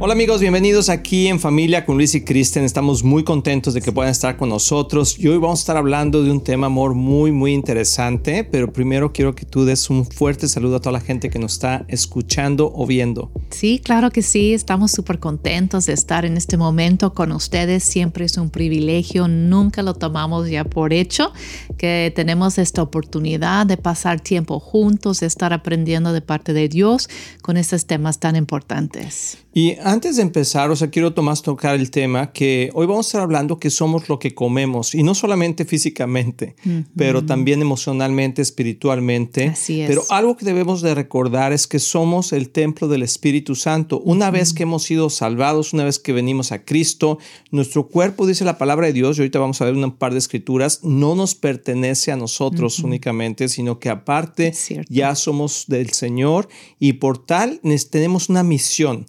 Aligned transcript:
Hola 0.00 0.12
amigos, 0.12 0.40
bienvenidos 0.40 0.90
aquí 0.90 1.26
en 1.26 1.40
Familia 1.40 1.84
con 1.84 1.96
Luis 1.96 2.14
y 2.14 2.22
Kristen. 2.22 2.62
Estamos 2.62 3.02
muy 3.02 3.24
contentos 3.24 3.74
de 3.74 3.82
que 3.82 3.90
puedan 3.90 4.12
estar 4.12 4.36
con 4.36 4.48
nosotros 4.48 5.18
y 5.18 5.26
hoy 5.26 5.38
vamos 5.38 5.58
a 5.58 5.62
estar 5.62 5.76
hablando 5.76 6.22
de 6.22 6.30
un 6.30 6.40
tema, 6.40 6.68
amor, 6.68 6.94
muy, 6.94 7.32
muy 7.32 7.52
interesante. 7.52 8.44
Pero 8.44 8.72
primero 8.72 9.12
quiero 9.12 9.34
que 9.34 9.44
tú 9.44 9.64
des 9.64 9.90
un 9.90 10.06
fuerte 10.06 10.46
saludo 10.46 10.76
a 10.76 10.80
toda 10.80 10.92
la 10.92 11.00
gente 11.00 11.30
que 11.30 11.40
nos 11.40 11.54
está 11.54 11.84
escuchando 11.88 12.70
o 12.72 12.86
viendo. 12.86 13.32
Sí, 13.50 13.80
claro 13.82 14.12
que 14.12 14.22
sí. 14.22 14.54
Estamos 14.54 14.92
súper 14.92 15.18
contentos 15.18 15.86
de 15.86 15.94
estar 15.94 16.24
en 16.24 16.36
este 16.36 16.56
momento 16.56 17.12
con 17.12 17.32
ustedes. 17.32 17.82
Siempre 17.82 18.24
es 18.24 18.36
un 18.36 18.50
privilegio. 18.50 19.26
Nunca 19.26 19.82
lo 19.82 19.94
tomamos 19.94 20.48
ya 20.48 20.62
por 20.62 20.92
hecho 20.92 21.32
que 21.76 22.12
tenemos 22.14 22.58
esta 22.58 22.82
oportunidad 22.82 23.66
de 23.66 23.76
pasar 23.76 24.20
tiempo 24.20 24.60
juntos, 24.60 25.18
de 25.18 25.26
estar 25.26 25.52
aprendiendo 25.52 26.12
de 26.12 26.20
parte 26.20 26.52
de 26.52 26.68
Dios 26.68 27.08
con 27.42 27.56
estos 27.56 27.86
temas 27.86 28.20
tan 28.20 28.36
importantes. 28.36 29.38
Y 29.58 29.74
antes 29.88 30.16
de 30.16 30.22
empezar, 30.22 30.70
o 30.70 30.76
sea, 30.76 30.90
quiero 30.90 31.14
Tomás 31.14 31.40
tocar 31.40 31.74
el 31.74 31.90
tema 31.90 32.32
que 32.32 32.70
hoy 32.74 32.86
vamos 32.86 33.06
a 33.06 33.08
estar 33.08 33.22
hablando 33.22 33.58
que 33.58 33.70
somos 33.70 34.08
lo 34.08 34.18
que 34.18 34.34
comemos 34.34 34.94
y 34.94 35.02
no 35.02 35.14
solamente 35.14 35.64
físicamente, 35.64 36.56
pero 36.94 37.24
también 37.24 37.62
emocionalmente, 37.62 38.42
espiritualmente. 38.42 39.46
Así 39.46 39.80
es. 39.80 39.88
Pero 39.88 40.02
algo 40.10 40.36
que 40.36 40.44
debemos 40.44 40.82
de 40.82 40.94
recordar 40.94 41.52
es 41.52 41.66
que 41.66 41.78
somos 41.78 42.32
el 42.34 42.50
templo 42.50 42.86
del 42.88 43.02
Espíritu 43.02 43.54
Santo. 43.54 44.00
Una 44.00 44.30
vez 44.30 44.52
que 44.52 44.64
hemos 44.64 44.82
sido 44.82 45.08
salvados, 45.08 45.72
una 45.72 45.84
vez 45.84 45.98
que 45.98 46.12
venimos 46.12 46.52
a 46.52 46.64
Cristo, 46.64 47.18
nuestro 47.50 47.88
cuerpo, 47.88 48.26
dice 48.26 48.44
la 48.44 48.58
palabra 48.58 48.88
de 48.88 48.92
Dios, 48.92 49.16
y 49.16 49.22
ahorita 49.22 49.38
vamos 49.38 49.60
a 49.62 49.64
ver 49.64 49.74
un 49.74 49.90
par 49.92 50.12
de 50.12 50.18
escrituras, 50.18 50.80
no 50.82 51.14
nos 51.14 51.34
pertenece 51.34 52.12
a 52.12 52.16
nosotros 52.16 52.80
únicamente, 52.80 53.48
sino 53.48 53.78
que 53.78 53.88
aparte 53.88 54.52
ya 54.88 55.14
somos 55.14 55.64
del 55.66 55.90
Señor 55.90 56.48
y 56.78 56.94
por 56.94 57.24
tal 57.24 57.60
tenemos 57.90 58.28
una 58.28 58.42
misión. 58.42 59.06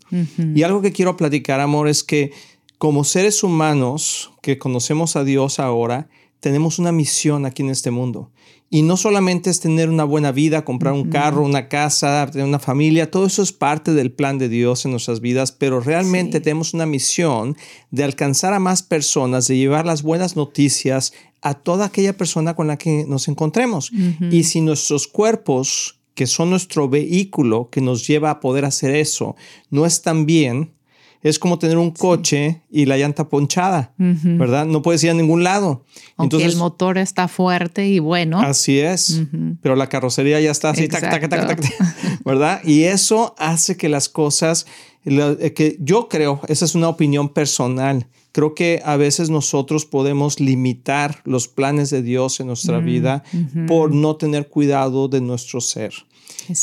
Y 0.56 0.64
algo 0.70 0.82
que 0.82 0.94
quiero 0.94 1.18
platicar, 1.18 1.60
amor, 1.60 1.88
es 1.88 2.04
que 2.04 2.32
como 2.78 3.04
seres 3.04 3.44
humanos 3.44 4.32
que 4.42 4.58
conocemos 4.58 5.16
a 5.16 5.24
Dios 5.26 5.60
ahora, 5.60 6.08
tenemos 6.40 6.80
una 6.80 6.92
misión 6.92 7.46
aquí 7.46 7.62
en 7.62 7.70
este 7.70 7.92
mundo. 7.92 8.32
Y 8.72 8.84
no 8.84 8.98
solamente 8.98 9.50
es 9.50 9.60
tener 9.60 9.90
una 9.90 10.04
buena 10.04 10.32
vida, 10.32 10.64
comprar 10.64 10.94
un 10.94 11.10
carro, 11.10 11.44
una 11.44 11.68
casa, 11.70 12.30
tener 12.32 12.48
una 12.48 12.60
familia, 12.60 13.10
todo 13.10 13.26
eso 13.26 13.42
es 13.42 13.52
parte 13.52 13.94
del 13.94 14.12
plan 14.12 14.38
de 14.38 14.48
Dios 14.48 14.86
en 14.86 14.92
nuestras 14.92 15.22
vidas, 15.22 15.52
pero 15.52 15.80
realmente 15.80 16.40
tenemos 16.40 16.76
una 16.76 16.86
misión 16.86 17.58
de 17.90 18.04
alcanzar 18.04 18.54
a 18.54 18.60
más 18.60 18.84
personas, 18.84 19.48
de 19.48 19.58
llevar 19.58 19.88
las 19.88 20.04
buenas 20.04 20.36
noticias 20.36 21.14
a 21.42 21.56
toda 21.56 21.86
aquella 21.86 22.16
persona 22.16 22.56
con 22.56 22.68
la 22.68 22.78
que 22.78 23.06
nos 23.08 23.28
encontremos. 23.28 23.92
Y 24.32 24.44
si 24.44 24.62
nuestros 24.62 25.08
cuerpos 25.08 25.99
que 26.20 26.28
son 26.28 26.50
nuestro 26.50 26.90
vehículo 26.90 27.70
que 27.72 27.80
nos 27.80 28.06
lleva 28.06 28.30
a 28.30 28.40
poder 28.42 28.66
hacer 28.66 28.94
eso, 28.94 29.38
no 29.70 29.86
están 29.86 30.26
bien, 30.26 30.74
es 31.22 31.40
como 31.40 31.60
tener 31.60 31.78
un 31.78 31.92
coche 31.92 32.62
y 32.70 32.88
la 32.88 32.98
llanta 32.98 33.30
ponchada, 33.30 33.94
¿verdad? 33.98 34.66
No 34.66 34.82
puedes 34.82 35.02
ir 35.06 35.12
a 35.12 35.14
ningún 35.14 35.46
lado. 35.46 35.86
Aunque 36.18 36.36
Entonces, 36.36 36.52
el 36.52 36.60
motor 36.60 36.98
está 36.98 37.30
fuerte 37.30 37.88
y 37.88 38.00
bueno. 38.00 38.42
Así 38.42 38.82
es, 38.82 39.22
pero 39.62 39.78
la 39.78 39.88
carrocería 39.88 40.42
ya 40.42 40.52
está 40.52 40.72
así, 40.72 40.90
tac, 40.90 41.10
tac, 41.10 41.30
tac, 41.30 41.62
¿verdad? 42.26 42.60
Y 42.66 42.84
eso 42.84 43.34
hace 43.38 43.78
que 43.78 43.88
las 43.88 44.10
cosas, 44.10 44.66
eh, 45.06 45.54
que 45.56 45.78
yo 45.80 46.10
creo, 46.10 46.42
esa 46.50 46.66
es 46.66 46.76
una 46.76 46.90
opinión 46.90 47.30
personal, 47.30 48.08
creo 48.32 48.54
que 48.56 48.82
a 48.86 48.98
veces 48.98 49.30
nosotros 49.30 49.86
podemos 49.86 50.40
limitar 50.40 51.22
los 51.26 51.48
planes 51.48 51.90
de 51.90 52.02
Dios 52.02 52.40
en 52.40 52.48
nuestra 52.48 52.80
vida 52.80 53.24
por 53.68 53.94
no 53.94 54.16
tener 54.16 54.48
cuidado 54.50 55.08
de 55.08 55.22
nuestro 55.22 55.62
ser. 55.62 55.94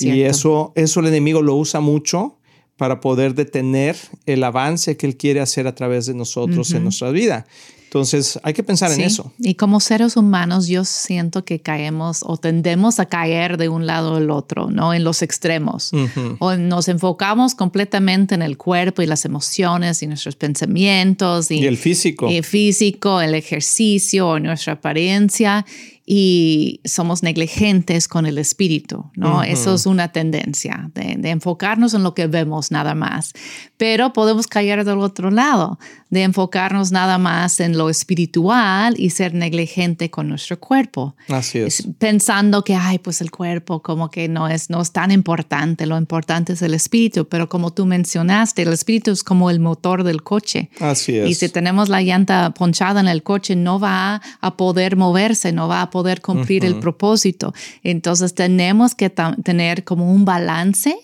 Y 0.01 0.23
eso, 0.23 0.73
eso 0.75 1.01
el 1.01 1.07
enemigo 1.07 1.43
lo 1.43 1.57
usa 1.57 1.81
mucho 1.81 2.39
para 2.77 3.01
poder 3.01 3.35
detener 3.35 3.97
el 4.27 4.45
avance 4.45 4.97
que 4.97 5.07
él 5.07 5.17
quiere 5.17 5.41
hacer 5.41 5.67
a 5.67 5.75
través 5.75 6.07
de 6.07 6.15
nosotros 6.15 6.73
en 6.73 6.85
nuestra 6.85 7.11
vida. 7.11 7.47
Entonces 7.87 8.39
hay 8.43 8.53
que 8.53 8.63
pensar 8.63 8.91
en 8.93 9.01
eso. 9.01 9.33
Y 9.39 9.55
como 9.55 9.81
seres 9.81 10.17
humanos 10.17 10.67
yo 10.67 10.85
siento 10.85 11.45
que 11.45 11.61
caemos 11.61 12.21
o 12.23 12.37
tendemos 12.37 12.99
a 12.99 13.07
caer 13.07 13.57
de 13.57 13.69
un 13.69 13.87
lado 13.87 14.17
al 14.17 14.31
otro, 14.31 14.71
¿no? 14.71 14.93
En 14.93 15.05
los 15.05 15.23
extremos. 15.23 15.93
O 16.41 16.57
nos 16.57 16.89
enfocamos 16.89 17.55
completamente 17.55 18.35
en 18.35 18.43
el 18.43 18.57
cuerpo 18.57 19.03
y 19.03 19.07
las 19.07 19.25
emociones 19.25 20.03
y 20.03 20.07
nuestros 20.09 20.37
pensamientos. 20.37 21.51
Y, 21.51 21.61
y 21.61 21.67
el 21.67 21.77
físico. 21.77 22.29
Y 22.29 22.37
el 22.37 22.45
físico, 22.45 23.21
el 23.21 23.35
ejercicio 23.35 24.29
o 24.29 24.41
nuestra 24.41 24.75
apariencia 24.75 25.65
y 26.09 26.81
somos 26.85 27.25
negligentes 27.25 28.07
con 28.07 28.27
el 28.27 28.39
espíritu, 28.39 29.11
¿no? 29.17 29.43
Eso 29.43 29.75
es 29.75 29.87
una 29.87 30.13
tendencia 30.13 30.89
de, 30.95 31.19
enfocarnos 31.29 31.95
en 31.95 32.05
lo 32.05 32.15
que 32.15 32.29
vemos 32.29 32.71
nada 32.71 32.95
más, 32.95 33.33
pero 33.77 34.13
podemos 34.13 34.47
caer 34.47 34.85
del 34.85 35.01
otro 35.01 35.33
lado, 35.33 35.81
de 36.11 36.23
enfocarnos 36.23 36.93
nada 36.93 37.19
más 37.19 37.59
en 37.61 37.77
lo 37.77 37.91
espiritual 37.91 38.95
y 38.97 39.11
ser 39.11 39.35
negligente 39.35 40.11
con 40.11 40.29
nuestro 40.29 40.59
cuerpo. 40.59 41.17
Así 41.29 41.59
es. 41.59 41.87
Pensando 41.99 42.63
que, 42.63 42.75
ay, 42.75 42.99
pues 42.99 43.21
el 43.21 43.31
cuerpo 43.31 43.83
como 43.83 44.11
que 44.11 44.29
no 44.29 44.49
es, 44.49 44.71
no 44.71 44.81
es 44.81 44.93
tan 44.93 45.11
importante, 45.11 45.87
lo 45.87 45.99
importante 45.99 46.53
es 46.53 46.63
el 46.63 46.75
espíritu, 46.75 47.27
pero 47.27 47.49
como 47.49 47.73
tú 47.73 47.87
mencionaste, 47.87 48.63
el 48.63 48.73
espíritu 48.73 49.11
es 49.11 49.25
como 49.25 49.51
el 49.51 49.59
motor 49.59 50.05
del 50.05 50.23
coche. 50.23 50.71
Así 50.81 51.19
es. 51.19 51.29
Y 51.29 51.35
si 51.35 51.49
tenemos 51.49 51.89
la 51.89 52.03
llanta 52.03 52.51
ponchada 52.51 53.01
en 53.01 53.09
el 53.09 53.23
coche, 53.23 53.57
no 53.57 53.81
va 53.81 54.23
a 54.41 54.57
poder 54.57 54.97
moverse, 54.97 55.53
no 55.53 55.69
va 55.69 55.83
a 55.83 55.91
poder 55.91 56.21
cumplir 56.21 56.65
el 56.65 56.77
propósito. 56.77 57.53
Entonces 57.83 58.35
tenemos 58.35 58.95
que 58.95 59.11
tener 59.11 59.85
como 59.85 60.13
un 60.13 60.25
balance 60.25 60.97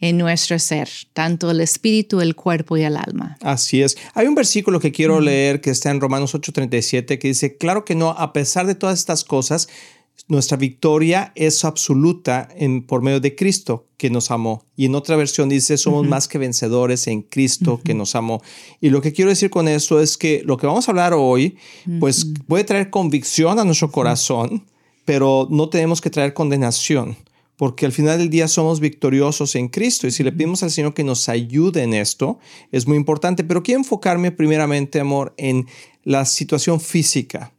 en 0.00 0.18
nuestro 0.18 0.58
ser, 0.58 0.88
tanto 1.12 1.50
el 1.50 1.60
espíritu, 1.60 2.20
el 2.20 2.34
cuerpo 2.34 2.76
y 2.76 2.82
el 2.82 2.96
alma. 2.96 3.36
Así 3.40 3.82
es. 3.82 3.96
Hay 4.14 4.26
un 4.26 4.34
versículo 4.34 4.80
que 4.80 4.92
quiero 4.92 5.20
leer 5.20 5.60
que 5.60 5.70
está 5.70 5.90
en 5.90 6.00
Romanos 6.00 6.34
8:37 6.34 7.18
que 7.18 7.28
dice, 7.28 7.56
claro 7.56 7.84
que 7.84 7.94
no, 7.94 8.10
a 8.10 8.32
pesar 8.32 8.66
de 8.66 8.74
todas 8.74 8.98
estas 8.98 9.24
cosas, 9.24 9.68
nuestra 10.28 10.56
victoria 10.56 11.32
es 11.34 11.64
absoluta 11.64 12.48
en, 12.56 12.82
por 12.82 13.02
medio 13.02 13.20
de 13.20 13.36
Cristo 13.36 13.86
que 13.96 14.10
nos 14.10 14.30
amó. 14.30 14.64
Y 14.76 14.86
en 14.86 14.94
otra 14.94 15.16
versión 15.16 15.48
dice, 15.48 15.76
somos 15.76 16.06
más 16.06 16.26
que 16.26 16.38
vencedores 16.38 17.06
en 17.06 17.22
Cristo 17.22 17.80
que 17.84 17.94
nos 17.94 18.14
amó. 18.14 18.42
Y 18.80 18.90
lo 18.90 19.00
que 19.00 19.12
quiero 19.12 19.30
decir 19.30 19.50
con 19.50 19.68
esto 19.68 20.00
es 20.00 20.16
que 20.16 20.42
lo 20.44 20.56
que 20.56 20.66
vamos 20.66 20.88
a 20.88 20.92
hablar 20.92 21.14
hoy, 21.14 21.56
pues 22.00 22.26
puede 22.48 22.64
traer 22.64 22.90
convicción 22.90 23.58
a 23.58 23.64
nuestro 23.64 23.90
corazón, 23.90 24.64
pero 25.04 25.46
no 25.50 25.68
tenemos 25.68 26.00
que 26.00 26.10
traer 26.10 26.34
condenación 26.34 27.16
porque 27.56 27.86
al 27.86 27.92
final 27.92 28.18
del 28.18 28.30
día 28.30 28.48
somos 28.48 28.80
victoriosos 28.80 29.54
en 29.54 29.68
Cristo 29.68 30.06
y 30.06 30.10
si 30.10 30.22
le 30.22 30.32
pedimos 30.32 30.62
al 30.62 30.70
Señor 30.70 30.94
que 30.94 31.04
nos 31.04 31.28
ayude 31.28 31.82
en 31.82 31.94
esto, 31.94 32.38
es 32.70 32.86
muy 32.86 32.96
importante. 32.96 33.44
Pero 33.44 33.62
quiero 33.62 33.80
enfocarme 33.80 34.30
primeramente, 34.30 35.00
amor, 35.00 35.34
en 35.38 35.66
la 36.04 36.24
situación 36.24 36.80
física, 36.80 37.52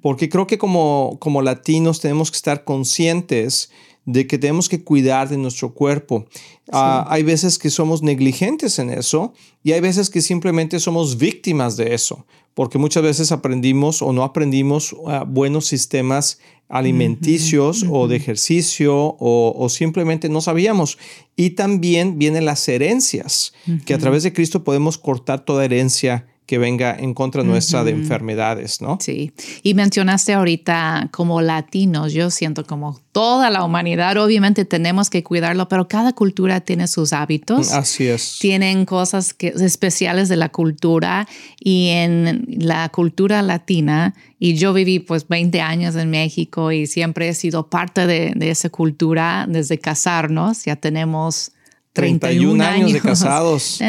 porque 0.00 0.28
creo 0.28 0.46
que 0.46 0.58
como, 0.58 1.16
como 1.18 1.42
latinos 1.42 2.00
tenemos 2.00 2.30
que 2.30 2.36
estar 2.36 2.62
conscientes 2.62 3.70
de 4.12 4.26
que 4.26 4.38
tenemos 4.38 4.68
que 4.68 4.82
cuidar 4.82 5.28
de 5.28 5.36
nuestro 5.36 5.74
cuerpo. 5.74 6.26
Ah, 6.72 7.06
hay 7.08 7.22
veces 7.22 7.58
que 7.58 7.70
somos 7.70 8.02
negligentes 8.02 8.78
en 8.78 8.90
eso 8.90 9.32
y 9.62 9.72
hay 9.72 9.80
veces 9.80 10.10
que 10.10 10.20
simplemente 10.20 10.78
somos 10.80 11.18
víctimas 11.18 11.76
de 11.76 11.94
eso, 11.94 12.26
porque 12.54 12.78
muchas 12.78 13.02
veces 13.02 13.32
aprendimos 13.32 14.02
o 14.02 14.12
no 14.12 14.22
aprendimos 14.22 14.94
ah, 15.06 15.24
buenos 15.26 15.66
sistemas 15.66 16.38
alimenticios 16.68 17.84
o 17.90 18.06
de 18.06 18.16
ejercicio 18.16 19.16
o, 19.18 19.68
simplemente 19.68 20.28
no 20.28 20.40
sabíamos. 20.40 20.98
Y 21.36 21.50
también 21.50 22.18
vienen 22.18 22.44
las 22.44 22.68
herencias, 22.68 23.52
que 23.84 23.94
a 23.94 23.98
través 23.98 24.22
de 24.22 24.32
Cristo 24.32 24.62
podemos 24.62 24.96
cortar 24.96 25.44
toda 25.44 25.64
herencia 25.64 26.26
que 26.50 26.58
venga 26.58 26.96
en 26.98 27.14
contra 27.14 27.44
nuestra 27.44 27.84
de 27.84 27.92
enfermedades, 27.92 28.80
¿no? 28.80 28.98
Sí. 29.00 29.30
Y 29.62 29.74
mencionaste 29.74 30.32
ahorita 30.32 31.08
como 31.12 31.40
latinos, 31.42 32.12
yo 32.12 32.28
siento 32.28 32.66
como 32.66 32.98
toda 33.12 33.50
la 33.50 33.62
humanidad, 33.62 34.16
obviamente 34.16 34.64
tenemos 34.64 35.10
que 35.10 35.22
cuidarlo, 35.22 35.68
pero 35.68 35.86
cada 35.86 36.12
cultura 36.12 36.60
tiene 36.60 36.88
sus 36.88 37.12
hábitos. 37.12 37.70
Así 37.70 38.08
es. 38.08 38.38
Tienen 38.40 38.84
cosas 38.84 39.32
que, 39.32 39.54
especiales 39.60 40.28
de 40.28 40.38
la 40.38 40.48
cultura 40.48 41.28
y 41.60 41.90
en 41.90 42.44
la 42.48 42.88
cultura 42.88 43.42
latina, 43.42 44.16
y 44.40 44.54
yo 44.54 44.72
viví 44.72 44.98
pues 44.98 45.28
20 45.28 45.60
años 45.60 45.94
en 45.94 46.10
México 46.10 46.72
y 46.72 46.88
siempre 46.88 47.28
he 47.28 47.34
sido 47.34 47.70
parte 47.70 48.08
de, 48.08 48.32
de 48.34 48.50
esa 48.50 48.70
cultura 48.70 49.46
desde 49.48 49.78
casarnos, 49.78 50.64
ya 50.64 50.74
tenemos 50.74 51.52
31, 51.92 52.62
años, 52.62 52.92
de 52.92 53.00
casados. 53.00 53.80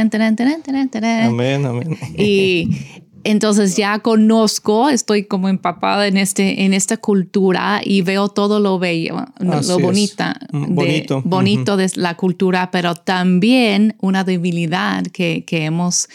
amén, 1.28 1.66
amén. 1.66 1.98
Y 2.18 2.70
Entonces 3.24 3.76
ya 3.76 4.00
conozco, 4.00 4.90
estoy 4.90 5.26
como 5.26 5.50
empapada 5.50 6.08
en, 6.08 6.18
este, 6.18 6.64
en 6.64 6.74
esta 6.74 6.98
cultura 6.98 7.82
y 7.84 8.02
veo 8.02 8.30
todo 8.30 8.60
lo 8.60 8.80
bello, 8.80 9.26
lo 9.40 9.80
bonita, 9.80 10.40
mm, 10.52 10.74
bonito, 10.74 11.22
bonito 11.24 11.78
de 11.78 11.92
la 11.96 12.16
cultura, 12.16 12.72
pero 12.72 12.96
también 12.96 13.96
una 14.00 14.24
debilidad 14.24 15.04
que, 15.04 15.44
que 15.46 15.66
hemos 15.66 16.10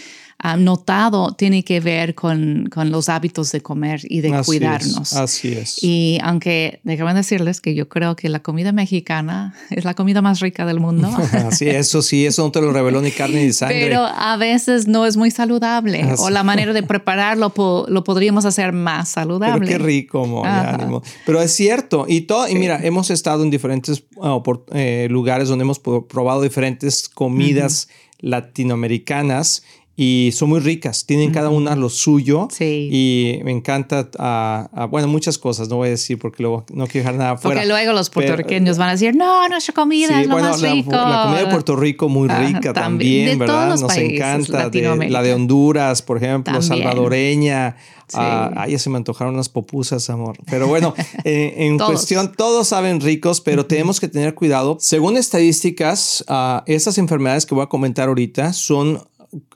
notado 0.57 1.35
tiene 1.35 1.65
que 1.65 1.81
ver 1.81 2.15
con, 2.15 2.69
con, 2.73 2.91
los 2.91 3.09
hábitos 3.09 3.51
de 3.51 3.63
comer 3.63 4.03
y 4.05 4.21
de 4.21 4.31
cuidarnos. 4.45 5.15
así 5.15 5.53
es. 5.53 5.83
Y 5.83 6.19
aunque 6.23 6.81
déjame 6.85 7.15
decirles 7.15 7.61
que 7.61 7.75
yo 7.75 7.89
creo 7.89 8.15
que 8.15 8.29
la 8.29 8.41
comida 8.41 8.71
mexicana 8.71 9.55
es 9.71 9.85
la 9.85 9.95
comida 9.95 10.23
más 10.23 10.41
rica 10.41 10.67
del 10.67 10.79
mundo. 10.79 11.11
sí, 11.51 11.69
eso 11.69 12.03
sí, 12.03 12.27
eso 12.27 12.45
no 12.45 12.53
te 12.53 12.61
lo 12.61 12.73
reveló 12.73 13.01
ni 13.01 13.11
carne 13.11 13.45
ni 13.45 13.53
sangre. 13.53 13.81
Pero 13.81 14.05
a 14.05 14.37
veces 14.37 14.87
no 14.87 15.07
es 15.07 15.17
muy 15.17 15.31
saludable 15.31 16.05
o 16.19 16.31
la 16.31 16.43
manera 16.43 16.73
de 16.73 16.83
prepararlo 16.85 17.53
lo 17.89 18.05
podríamos 18.05 18.45
hacer 18.45 18.73
más 18.73 19.09
saludable. 19.09 19.67
Pero 19.67 19.79
qué 19.79 19.85
rico, 19.85 20.45
ánimo. 20.45 21.03
Pero 21.25 21.41
es 21.41 21.53
cierto. 21.53 22.05
Y, 22.07 22.23
todo, 22.23 22.49
y 22.49 22.55
mira, 22.55 22.79
hemos 22.83 23.11
estado 23.11 23.43
en 23.43 23.51
diferentes 23.51 24.05
uh, 24.17 24.43
eh, 24.73 25.09
lugares 25.11 25.49
donde 25.49 25.63
hemos 25.63 25.79
probado 25.79 26.43
diferentes 26.43 27.09
comidas 27.09 27.89
latinoamericanas 28.21 29.63
y 29.99 30.31
son 30.35 30.51
muy 30.51 30.61
ricas, 30.61 31.07
tienen 31.07 31.33
cada 31.33 31.49
una 31.49 31.75
lo 31.75 31.89
suyo 31.89 32.49
sí. 32.51 32.91
y 32.93 33.41
me 33.45 33.51
encanta, 33.51 34.11
uh, 34.19 34.87
bueno, 34.89 35.09
muchas 35.09 35.39
cosas, 35.39 35.71
no 35.71 35.77
voy 35.77 35.89
a 35.89 35.91
decir 35.93 36.19
porque 36.19 36.43
luego 36.43 36.67
no 36.71 36.87
quiero 36.87 37.07
dejar 37.07 37.15
nada 37.19 37.37
fuera. 37.39 37.61
Porque 37.61 37.69
luego 37.69 37.93
los 37.95 38.11
puertorriqueños 38.11 38.77
van 38.77 38.91
a 38.91 38.93
decir, 38.93 39.17
no, 39.17 39.49
nuestra 39.49 39.73
comida 39.73 40.21
es 40.21 40.29
lo 40.29 40.39
más 40.39 40.61
rico. 40.61 40.91
La, 40.91 41.23
comida 41.25 41.45
de 41.45 41.47
Puerto 41.47 41.77
Rico 41.77 42.11
muy 42.11 42.29
rica 42.29 42.75
también, 42.75 43.39
¿verdad? 43.39 43.79
Nos 43.79 43.97
encanta, 43.97 44.71
la 45.09 45.23
de 45.23 45.33
Honduras, 45.33 46.03
por 46.03 46.19
ejemplo, 46.19 46.61
salvadoreña. 46.61 47.77
Sí. 48.09 48.19
Ah, 48.21 48.67
ya 48.69 48.79
se 48.79 48.89
me 48.89 48.99
antojaron 48.99 49.35
unas 49.35 49.49
popusas, 49.49 50.09
amor. 50.11 50.37
Pero 50.49 50.69
bueno, 50.69 50.95
eh, 51.25 51.55
en 51.67 51.77
cuestión, 51.77 52.31
todos 52.37 52.69
saben 52.69 53.01
ricos, 53.01 53.41
pero 53.41 53.67
tenemos 53.67 53.99
que 53.99 54.07
tener 54.07 54.37
cuidado. 54.37 54.77
Según 54.79 55.17
estadísticas, 55.17 56.25
uh, 56.29 56.61
esas 56.67 56.99
enfermedades 56.99 57.47
que 57.47 57.57
voy 57.57 57.65
a 57.65 57.67
comentar 57.67 58.07
ahorita 58.07 58.53
son 58.53 59.03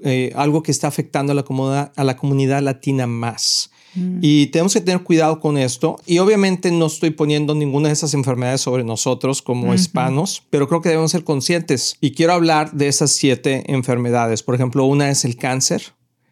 eh, 0.03 0.33
algo 0.35 0.63
que 0.63 0.71
está 0.71 0.89
afectando 0.89 1.33
a 1.33 1.35
la, 1.35 1.43
comunidad, 1.43 1.93
a 1.97 2.05
la 2.05 2.17
comunidad 2.17 2.63
latina 2.63 3.07
más. 3.07 3.71
Mm. 3.95 4.19
Y 4.23 4.47
tenemos 4.47 4.75
que 4.75 4.81
tener 4.81 5.03
cuidado 5.03 5.41
con 5.41 5.59
esto. 5.59 6.01
Y 6.07 6.19
obviamente 6.19 6.71
no 6.71 6.87
estoy 6.87 7.11
poniendo 7.11 7.55
ninguna 7.55 7.89
de 7.89 7.95
esas 7.95 8.15
enfermedades 8.15 8.61
sobre 8.61 8.85
nosotros 8.85 9.43
como 9.43 9.75
hispanos, 9.75 10.43
pero 10.51 10.69
creo 10.69 10.81
que 10.81 10.91
debemos 10.91 11.11
ser 11.11 11.25
conscientes. 11.25 11.97
Y 12.01 12.13
quiero 12.13 12.33
hablar 12.33 12.73
de 12.73 12.89
esas 12.89 13.13
siete 13.13 13.65
enfermedades. 13.73 14.43
Por 14.43 14.55
ejemplo, 14.55 14.85
una 14.85 15.11
es 15.11 15.25
el 15.25 15.37
cáncer. 15.37 15.83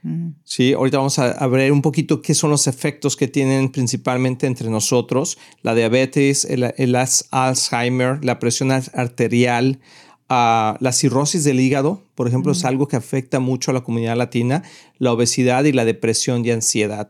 Mm. 0.02 0.30
Sí, 0.44 0.72
ahorita 0.72 0.98
vamos 0.98 1.18
a, 1.18 1.46
ver 1.48 1.72
un 1.72 1.82
poquito 1.82 2.22
qué 2.22 2.34
son 2.34 2.50
los 2.50 2.66
efectos 2.66 3.16
que 3.16 3.26
tienen 3.26 3.70
principalmente 3.70 4.46
entre 4.46 4.70
nosotros, 4.70 5.38
la 5.62 5.74
diabetes, 5.74 6.44
el, 6.44 6.72
el 6.76 6.96
Alzheimer, 7.30 8.24
la 8.24 8.38
presión 8.38 8.70
arterial, 8.70 9.80
la 10.28 10.92
cirrosis 10.92 11.44
del 11.44 11.60
hígado, 11.60 12.02
por 12.14 12.28
ejemplo, 12.28 12.52
es 12.52 12.64
algo 12.64 12.86
que 12.86 12.96
afecta 12.96 13.40
mucho 13.40 13.70
a 13.70 13.74
la 13.74 13.80
comunidad 13.82 14.16
latina, 14.16 14.62
la 14.98 15.12
obesidad 15.12 15.64
y 15.64 15.72
la 15.72 15.84
depresión 15.84 16.44
y 16.44 16.50
ansiedad. 16.50 17.08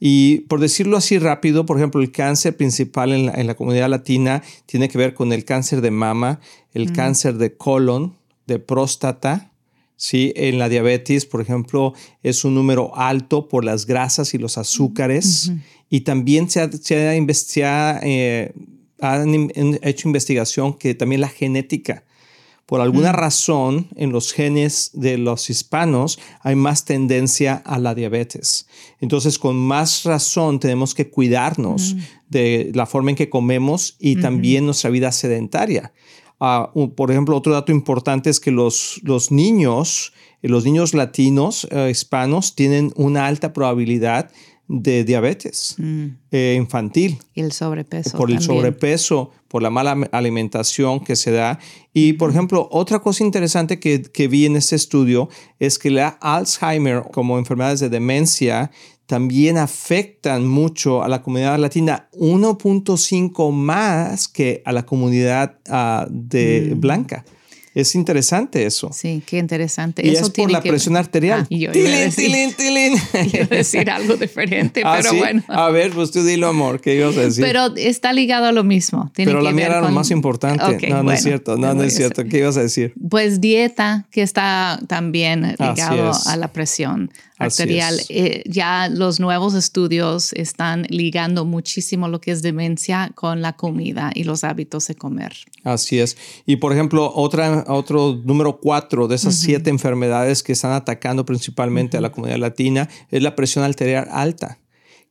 Y 0.00 0.40
por 0.40 0.60
decirlo 0.60 0.96
así 0.96 1.18
rápido, 1.18 1.66
por 1.66 1.76
ejemplo, 1.76 2.00
el 2.00 2.10
cáncer 2.10 2.56
principal 2.56 3.12
en 3.12 3.46
la, 3.46 3.54
comunidad 3.54 3.88
latina 3.88 4.42
tiene 4.66 4.88
que 4.88 4.98
ver 4.98 5.14
con 5.14 5.32
el 5.32 5.44
cáncer 5.44 5.80
de 5.80 5.90
mama, 5.90 6.40
el 6.72 6.92
cáncer 6.92 7.38
de 7.38 7.56
colon, 7.56 8.14
de 8.46 8.58
próstata, 8.58 9.52
¿sí? 9.96 10.32
En 10.36 10.58
la 10.58 10.68
diabetes, 10.68 11.26
por 11.26 11.40
ejemplo, 11.40 11.94
es 12.22 12.44
un 12.44 12.54
número 12.54 12.96
alto 12.96 13.48
por 13.48 13.64
las 13.64 13.86
grasas 13.86 14.34
y 14.34 14.38
los 14.38 14.58
azúcares. 14.58 15.52
Y 15.88 16.00
también 16.00 16.50
se 16.50 16.60
ha, 17.64 18.00
eh, 18.02 18.52
han 19.00 19.50
hecho 19.82 20.08
investigación 20.08 20.74
que 20.74 20.94
también 20.94 21.20
la 21.20 21.28
genética 21.28 22.04
por 22.66 22.80
alguna 22.80 23.12
mm. 23.12 23.16
razón 23.16 23.88
en 23.96 24.12
los 24.12 24.32
genes 24.32 24.90
de 24.94 25.18
los 25.18 25.50
hispanos 25.50 26.18
hay 26.40 26.56
más 26.56 26.84
tendencia 26.84 27.54
a 27.54 27.78
la 27.78 27.94
diabetes. 27.94 28.66
Entonces, 29.00 29.38
con 29.38 29.56
más 29.56 30.04
razón 30.04 30.60
tenemos 30.60 30.94
que 30.94 31.10
cuidarnos 31.10 31.94
mm. 31.94 31.98
de 32.30 32.72
la 32.74 32.86
forma 32.86 33.10
en 33.10 33.16
que 33.16 33.28
comemos 33.28 33.96
y 33.98 34.16
también 34.16 34.64
nuestra 34.64 34.90
vida 34.90 35.12
sedentaria. 35.12 35.92
Ah, 36.40 36.72
por 36.96 37.10
ejemplo, 37.10 37.36
otro 37.36 37.52
dato 37.52 37.70
importante 37.70 38.30
es 38.30 38.40
que 38.40 38.50
los, 38.50 39.00
los 39.02 39.30
niños, 39.30 40.12
los 40.42 40.64
niños 40.64 40.94
latinos, 40.94 41.66
eh, 41.70 41.88
hispanos, 41.90 42.54
tienen 42.54 42.92
una 42.96 43.26
alta 43.26 43.52
probabilidad 43.52 44.30
de 44.66 45.04
diabetes 45.04 45.76
mm. 45.78 46.06
eh, 46.30 46.54
infantil. 46.58 47.18
Y 47.34 47.42
el 47.42 47.52
sobrepeso. 47.52 48.16
Por 48.16 48.30
el 48.30 48.40
sobrepeso, 48.40 49.30
por 49.54 49.62
la 49.62 49.70
mala 49.70 49.92
alimentación 50.10 50.98
que 50.98 51.14
se 51.14 51.30
da. 51.30 51.60
Y, 51.92 52.14
por 52.14 52.28
ejemplo, 52.28 52.68
otra 52.72 52.98
cosa 52.98 53.22
interesante 53.22 53.78
que, 53.78 54.02
que 54.02 54.26
vi 54.26 54.46
en 54.46 54.56
este 54.56 54.74
estudio 54.74 55.28
es 55.60 55.78
que 55.78 55.90
la 55.90 56.08
Alzheimer, 56.08 57.04
como 57.12 57.38
enfermedades 57.38 57.78
de 57.78 57.88
demencia, 57.88 58.72
también 59.06 59.56
afectan 59.56 60.44
mucho 60.44 61.04
a 61.04 61.08
la 61.08 61.22
comunidad 61.22 61.56
latina 61.60 62.08
1.5 62.14 63.52
más 63.52 64.26
que 64.26 64.60
a 64.64 64.72
la 64.72 64.84
comunidad 64.84 65.60
uh, 65.68 66.04
de 66.10 66.72
mm. 66.74 66.80
blanca. 66.80 67.24
Es 67.74 67.96
interesante 67.96 68.66
eso. 68.66 68.90
Sí, 68.92 69.20
qué 69.26 69.38
interesante. 69.38 70.06
Y 70.06 70.10
eso 70.10 70.26
es 70.26 70.30
por 70.30 70.50
la 70.50 70.62
presión 70.62 70.96
arterial. 70.96 71.40
Ah, 71.42 71.46
yo 71.50 71.72
tilín, 71.72 72.12
tilín, 72.12 72.52
tilín. 72.54 72.94
Iba 73.32 73.44
a 73.44 73.56
decir 73.56 73.90
algo 73.90 74.16
diferente, 74.16 74.82
ah, 74.84 74.98
pero 75.00 75.14
bueno. 75.14 75.42
A 75.48 75.70
ver, 75.70 75.90
pues 75.90 76.12
tú 76.12 76.22
dilo, 76.22 76.46
amor, 76.46 76.80
¿qué 76.80 76.94
ibas 76.94 77.16
a 77.16 77.22
decir? 77.22 77.44
Pero 77.44 77.74
está 77.76 78.12
ligado 78.12 78.46
a 78.46 78.52
lo 78.52 78.62
mismo. 78.62 79.10
pero 79.14 79.40
la 79.40 79.50
mía 79.50 79.66
era 79.66 79.80
lo 79.80 79.90
más 79.90 80.12
importante. 80.12 80.88
no, 80.88 81.02
no 81.02 81.10
es 81.10 81.22
cierto, 81.22 81.56
no, 81.56 81.74
no 81.74 81.82
es 81.82 81.96
cierto. 81.96 82.24
¿Qué 82.24 82.38
ibas 82.38 82.56
a 82.56 82.62
decir? 82.62 82.94
Pues 83.10 83.40
dieta, 83.40 84.06
que 84.12 84.22
está 84.22 84.78
también 84.86 85.56
ligado 85.58 86.12
a 86.26 86.36
la 86.36 86.52
presión 86.52 87.10
arterial. 87.38 88.00
Eh, 88.08 88.42
ya 88.46 88.88
los 88.88 89.20
nuevos 89.20 89.54
estudios 89.54 90.32
están 90.34 90.86
ligando 90.88 91.44
muchísimo 91.44 92.08
lo 92.08 92.20
que 92.20 92.30
es 92.30 92.42
demencia 92.42 93.10
con 93.14 93.42
la 93.42 93.54
comida 93.54 94.10
y 94.14 94.24
los 94.24 94.44
hábitos 94.44 94.86
de 94.86 94.94
comer. 94.94 95.34
Así 95.64 95.98
es. 95.98 96.16
Y 96.46 96.56
por 96.56 96.72
ejemplo, 96.72 97.12
otra, 97.14 97.63
otro 97.68 98.20
número 98.24 98.60
cuatro 98.60 99.08
de 99.08 99.16
esas 99.16 99.36
siete 99.36 99.70
enfermedades 99.70 100.42
que 100.42 100.52
están 100.52 100.72
atacando 100.72 101.24
principalmente 101.24 101.96
a 101.96 102.00
la 102.00 102.12
comunidad 102.12 102.38
latina 102.38 102.88
es 103.10 103.22
la 103.22 103.36
presión 103.36 103.64
arterial 103.64 104.08
alta, 104.10 104.58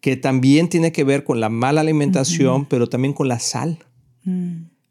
que 0.02 0.18
también 0.18 0.70
tiene 0.70 0.92
que 0.92 1.04
ver 1.04 1.24
con 1.24 1.40
la 1.40 1.50
mala 1.50 1.82
alimentación, 1.82 2.66
pero 2.66 2.88
también 2.88 3.14
con 3.14 3.28
la 3.28 3.40
sal. 3.40 3.80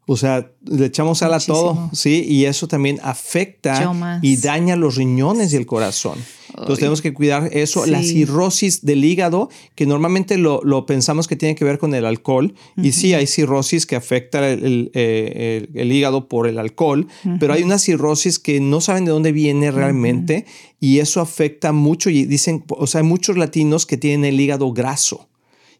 O 0.05 0.17
sea, 0.17 0.51
le 0.65 0.87
echamos 0.87 1.19
sal 1.19 1.33
a 1.33 1.39
todo, 1.39 1.89
¿sí? 1.93 2.25
Y 2.27 2.45
eso 2.45 2.67
también 2.67 2.99
afecta 3.03 4.19
y 4.21 4.35
daña 4.37 4.75
los 4.75 4.95
riñones 4.95 5.53
y 5.53 5.55
el 5.55 5.65
corazón. 5.65 6.17
Entonces 6.49 6.79
tenemos 6.79 7.01
que 7.01 7.13
cuidar 7.13 7.49
eso. 7.51 7.85
La 7.85 8.03
cirrosis 8.03 8.85
del 8.85 9.03
hígado, 9.03 9.49
que 9.75 9.85
normalmente 9.85 10.37
lo, 10.37 10.85
pensamos 10.85 11.27
que 11.27 11.35
tiene 11.35 11.55
que 11.55 11.65
ver 11.65 11.77
con 11.79 11.95
el 11.95 12.05
alcohol. 12.05 12.53
Y 12.75 12.91
sí, 12.91 13.13
hay 13.13 13.27
cirrosis 13.27 13.85
que 13.85 13.95
afecta 13.95 14.47
el, 14.49 14.91
eh, 14.93 15.67
hígado 15.73 16.27
por 16.27 16.47
el 16.47 16.59
alcohol, 16.59 17.07
pero 17.39 17.53
hay 17.53 17.63
una 17.63 17.79
cirrosis 17.79 18.39
que 18.39 18.59
no 18.59 18.81
saben 18.81 19.05
de 19.05 19.11
dónde 19.11 19.31
viene 19.31 19.71
realmente 19.71 20.45
y 20.79 20.99
eso 20.99 21.21
afecta 21.21 21.71
mucho. 21.71 22.09
Y 22.09 22.25
dicen, 22.25 22.65
o 22.67 22.87
sea, 22.87 23.01
hay 23.01 23.07
muchos 23.07 23.37
latinos 23.37 23.85
que 23.85 23.97
tienen 23.97 24.25
el 24.25 24.39
hígado 24.39 24.71
graso. 24.73 25.29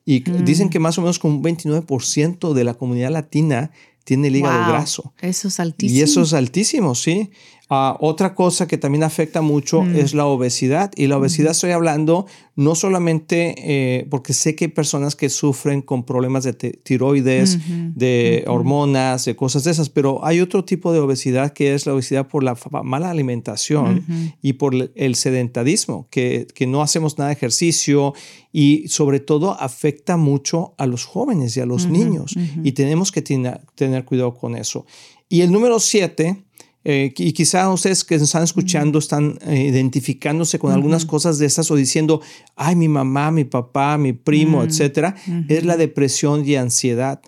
Y 0.05 0.19
dicen 0.19 0.67
mm. 0.67 0.69
que 0.69 0.79
más 0.79 0.97
o 0.97 1.01
menos 1.01 1.17
como 1.17 1.37
un 1.37 1.43
29% 1.43 2.53
de 2.53 2.63
la 2.65 2.73
comunidad 2.73 3.11
latina 3.11 3.71
tiene 4.03 4.27
el 4.27 4.35
hígado 4.37 4.69
graso. 4.69 5.13
Eso 5.21 5.47
es 5.47 5.59
altísimo. 5.59 5.97
Y 5.97 6.01
eso 6.01 6.21
es 6.21 6.33
altísimo, 6.33 6.95
sí. 6.95 7.31
Ah, 7.75 7.97
otra 7.99 8.35
cosa 8.35 8.67
que 8.67 8.77
también 8.77 9.03
afecta 9.03 9.41
mucho 9.41 9.81
mm. 9.81 9.95
es 9.95 10.13
la 10.13 10.27
obesidad. 10.27 10.91
Y 10.95 11.07
la 11.07 11.17
obesidad 11.17 11.53
estoy 11.53 11.71
hablando 11.71 12.27
no 12.55 12.75
solamente 12.75 13.55
eh, 13.57 14.05
porque 14.11 14.33
sé 14.33 14.53
que 14.53 14.65
hay 14.65 14.71
personas 14.71 15.15
que 15.15 15.27
sufren 15.27 15.81
con 15.81 16.03
problemas 16.03 16.43
de 16.43 16.53
tiroides, 16.53 17.57
de 17.95 18.43
hormonas, 18.45 19.25
de 19.25 19.35
cosas 19.35 19.63
de 19.63 19.71
esas, 19.71 19.89
pero 19.89 20.23
hay 20.23 20.39
otro 20.39 20.63
tipo 20.63 20.93
de 20.93 20.99
obesidad 20.99 21.51
que 21.51 21.73
es 21.73 21.87
la 21.87 21.95
obesidad 21.95 22.27
por 22.27 22.43
la 22.43 22.55
mala 22.83 23.09
alimentación 23.09 24.05
y 24.43 24.53
por 24.53 24.91
el 24.93 25.15
sedentarismo, 25.15 26.07
que, 26.11 26.45
que 26.53 26.67
no 26.67 26.83
hacemos 26.83 27.17
nada 27.17 27.29
de 27.29 27.33
ejercicio 27.33 28.13
y 28.51 28.87
sobre 28.87 29.19
todo 29.19 29.59
afecta 29.59 30.15
mucho 30.15 30.75
a 30.77 30.85
los 30.85 31.05
jóvenes 31.05 31.57
y 31.57 31.59
a 31.59 31.65
los 31.65 31.87
niños. 31.87 32.35
Y 32.63 32.73
tenemos 32.73 33.11
que 33.11 33.23
tener 33.23 34.05
cuidado 34.05 34.35
con 34.35 34.55
eso. 34.55 34.85
Y 35.27 35.41
el 35.41 35.51
número 35.51 35.79
siete 35.79 36.43
eh, 36.85 37.13
y 37.17 37.31
quizá 37.31 37.71
ustedes 37.71 38.03
que 38.03 38.15
nos 38.15 38.23
están 38.23 38.43
escuchando 38.43 38.99
están 38.99 39.39
eh, 39.47 39.67
identificándose 39.67 40.59
con 40.59 40.73
algunas 40.73 41.05
cosas 41.05 41.37
de 41.37 41.45
estas 41.45 41.71
o 41.71 41.75
diciendo, 41.75 42.21
ay, 42.55 42.75
mi 42.75 42.87
mamá, 42.87 43.31
mi 43.31 43.45
papá, 43.45 43.97
mi 43.97 44.13
primo, 44.13 44.63
etcétera, 44.63 45.15
es 45.47 45.63
la 45.63 45.77
depresión 45.77 46.45
y 46.47 46.55
ansiedad. 46.55 47.21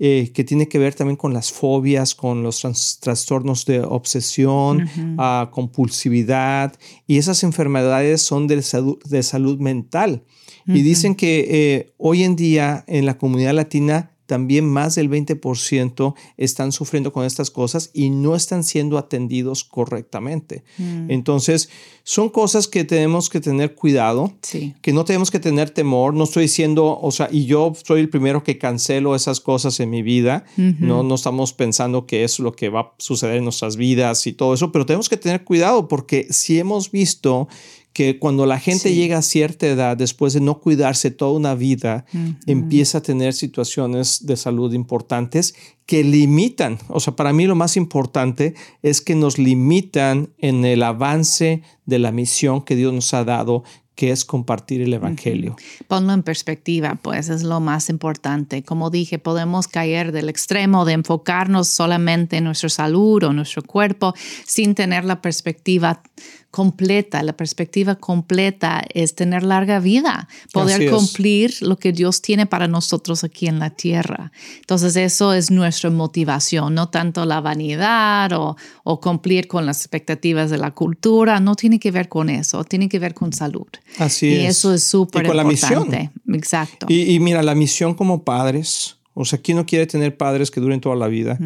eh, 0.00 0.30
que 0.32 0.44
tiene 0.44 0.68
que 0.68 0.78
ver 0.78 0.94
también 0.94 1.16
con 1.16 1.34
las 1.34 1.50
fobias, 1.50 2.14
con 2.14 2.42
los 2.44 2.60
trastornos 3.00 3.64
de 3.66 3.80
obsesión, 3.80 4.88
ah, 5.18 5.50
compulsividad, 5.52 6.72
y 7.06 7.18
esas 7.18 7.42
enfermedades 7.42 8.22
son 8.22 8.46
de 8.46 8.62
salud, 8.62 8.98
de 9.04 9.22
salud 9.22 9.58
mental. 9.58 10.22
Y 10.66 10.82
dicen 10.82 11.14
que 11.14 11.46
eh, 11.48 11.94
hoy 11.96 12.24
en 12.24 12.36
día 12.36 12.84
en 12.86 13.06
la 13.06 13.16
comunidad 13.16 13.54
latina 13.54 14.12
también 14.28 14.68
más 14.68 14.94
del 14.94 15.08
20% 15.08 16.14
están 16.36 16.70
sufriendo 16.70 17.14
con 17.14 17.24
estas 17.24 17.50
cosas 17.50 17.90
y 17.94 18.10
no 18.10 18.36
están 18.36 18.62
siendo 18.62 18.98
atendidos 18.98 19.64
correctamente. 19.64 20.64
Mm. 20.76 21.10
Entonces, 21.10 21.70
son 22.04 22.28
cosas 22.28 22.68
que 22.68 22.84
tenemos 22.84 23.30
que 23.30 23.40
tener 23.40 23.74
cuidado, 23.74 24.34
que 24.82 24.92
no 24.92 25.06
tenemos 25.06 25.30
que 25.30 25.40
tener 25.40 25.70
temor. 25.70 26.12
No 26.12 26.24
estoy 26.24 26.42
diciendo, 26.42 26.98
o 27.00 27.10
sea, 27.10 27.30
y 27.32 27.46
yo 27.46 27.72
soy 27.86 28.00
el 28.00 28.10
primero 28.10 28.44
que 28.44 28.58
cancelo 28.58 29.16
esas 29.16 29.40
cosas 29.40 29.80
en 29.80 29.88
mi 29.88 30.02
vida. 30.02 30.44
no, 30.56 31.02
no 31.02 31.14
estamos 31.14 31.54
pensando 31.54 32.04
que 32.04 32.22
es 32.22 32.38
lo 32.38 32.52
que 32.52 32.68
va 32.68 32.80
a 32.80 32.92
suceder 32.98 33.36
en 33.38 33.44
nuestras 33.44 33.76
vidas 33.76 34.26
y 34.26 34.34
todo 34.34 34.52
eso, 34.52 34.70
pero 34.72 34.84
tenemos 34.84 35.08
que 35.08 35.16
tener 35.16 35.42
cuidado 35.42 35.88
porque 35.88 36.26
si 36.28 36.58
hemos 36.58 36.90
visto 36.90 37.48
que 37.92 38.18
cuando 38.18 38.46
la 38.46 38.60
gente 38.60 38.94
llega 38.94 39.18
a 39.18 39.22
cierta 39.22 39.66
edad, 39.66 39.96
después 39.96 40.32
de 40.32 40.40
no 40.40 40.60
cuidarse 40.60 41.10
toda 41.10 41.32
una 41.32 41.54
vida, 41.54 42.04
empieza 42.46 42.98
a 42.98 43.02
tener 43.02 43.34
situaciones 43.34 44.24
de 44.26 44.36
salud 44.36 44.72
importantes 44.72 45.54
que 45.84 46.04
limitan, 46.04 46.78
o 46.88 47.00
sea, 47.00 47.16
para 47.16 47.32
mí 47.32 47.46
lo 47.46 47.54
más 47.54 47.76
importante 47.76 48.54
es 48.82 49.00
que 49.00 49.14
nos 49.14 49.38
limitan 49.38 50.28
en 50.38 50.64
el 50.64 50.82
avance 50.82 51.62
de 51.86 51.98
la 51.98 52.12
misión 52.12 52.62
que 52.62 52.76
Dios 52.76 52.92
nos 52.92 53.14
ha 53.14 53.24
dado 53.24 53.64
que 53.98 54.12
es 54.12 54.24
compartir 54.24 54.80
el 54.80 54.94
Evangelio. 54.94 55.56
Ponlo 55.88 56.12
en 56.12 56.22
perspectiva, 56.22 56.96
pues 57.02 57.28
es 57.30 57.42
lo 57.42 57.58
más 57.58 57.90
importante. 57.90 58.62
Como 58.62 58.90
dije, 58.90 59.18
podemos 59.18 59.66
caer 59.66 60.12
del 60.12 60.28
extremo 60.28 60.84
de 60.84 60.92
enfocarnos 60.92 61.66
solamente 61.66 62.36
en 62.36 62.44
nuestra 62.44 62.68
salud 62.68 63.24
o 63.24 63.32
nuestro 63.32 63.64
cuerpo 63.64 64.14
sin 64.46 64.76
tener 64.76 65.04
la 65.04 65.20
perspectiva 65.20 66.00
completa, 66.50 67.22
la 67.22 67.34
perspectiva 67.34 67.96
completa 67.96 68.82
es 68.94 69.14
tener 69.14 69.42
larga 69.42 69.80
vida, 69.80 70.28
poder 70.52 70.90
cumplir 70.90 71.54
lo 71.60 71.76
que 71.76 71.92
Dios 71.92 72.22
tiene 72.22 72.46
para 72.46 72.68
nosotros 72.68 73.22
aquí 73.22 73.46
en 73.46 73.58
la 73.58 73.70
tierra. 73.70 74.32
Entonces 74.60 74.96
eso 74.96 75.34
es 75.34 75.50
nuestra 75.50 75.90
motivación, 75.90 76.74
no 76.74 76.88
tanto 76.88 77.26
la 77.26 77.40
vanidad 77.40 78.32
o, 78.32 78.56
cumplir 79.00 79.46
con 79.46 79.66
las 79.66 79.80
expectativas 79.80 80.50
de 80.50 80.58
la 80.58 80.70
cultura, 80.70 81.38
no 81.38 81.54
tiene 81.54 81.78
que 81.78 81.90
ver 81.90 82.08
con 82.08 82.30
eso, 82.30 82.64
tiene 82.64 82.88
que 82.88 82.98
ver 82.98 83.14
con 83.14 83.32
salud. 83.32 83.68
Así 83.98 84.28
y 84.28 84.46
eso 84.46 84.72
es 84.72 84.82
súper 84.82 85.26
importante. 85.26 86.10
La. 86.24 86.36
Exacto. 86.36 86.86
Y, 86.88 87.20
mira, 87.20 87.42
la 87.42 87.54
misión 87.54 87.94
como 87.94 88.24
padres, 88.24 88.96
o 89.14 89.24
sea, 89.24 89.38
¿quién 89.40 89.58
no 89.58 89.66
quiere 89.66 89.86
tener 89.86 90.16
padres 90.16 90.50
que 90.50 90.60
duren 90.60 90.80
toda 90.80 90.96
la 90.96 91.08
vida? 91.08 91.36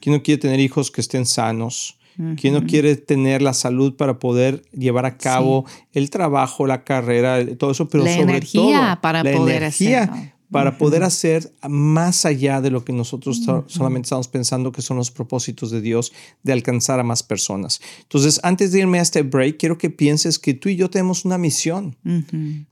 ¿Quién 0.00 0.14
no 0.14 0.22
quiere 0.22 0.40
tener 0.40 0.60
hijos 0.60 0.90
que 0.90 1.00
estén 1.00 1.26
sanos? 1.26 1.96
¿Quién 2.36 2.54
no 2.54 2.64
quiere 2.64 2.96
tener 2.96 3.42
la 3.42 3.54
salud 3.54 3.96
para 3.96 4.18
poder 4.18 4.62
llevar 4.72 5.04
a 5.06 5.16
cabo 5.16 5.64
el 5.92 6.10
trabajo, 6.10 6.66
la 6.66 6.84
carrera, 6.84 7.44
todo 7.56 7.72
eso? 7.72 7.88
Pero 7.88 8.04
la 8.04 8.10
sobre 8.10 8.22
energía 8.22 8.98
para 9.02 9.22
poder 9.22 9.56
energía 9.56 10.34
para 10.54 10.78
poder 10.78 11.02
hacer 11.02 11.52
más 11.68 12.24
allá 12.24 12.60
de 12.60 12.70
lo 12.70 12.84
que 12.84 12.92
nosotros 12.92 13.42
solamente 13.66 14.06
estamos 14.06 14.28
pensando 14.28 14.70
que 14.70 14.82
son 14.82 14.96
los 14.96 15.10
propósitos 15.10 15.72
de 15.72 15.80
Dios 15.80 16.12
de 16.44 16.52
alcanzar 16.52 17.00
a 17.00 17.02
más 17.02 17.24
personas. 17.24 17.80
Entonces, 18.02 18.38
antes 18.44 18.70
de 18.70 18.78
irme 18.78 19.00
a 19.00 19.02
este 19.02 19.22
break, 19.22 19.56
quiero 19.58 19.78
que 19.78 19.90
pienses 19.90 20.38
que 20.38 20.54
tú 20.54 20.68
y 20.68 20.76
yo 20.76 20.90
tenemos 20.90 21.24
una 21.24 21.38
misión. 21.38 21.96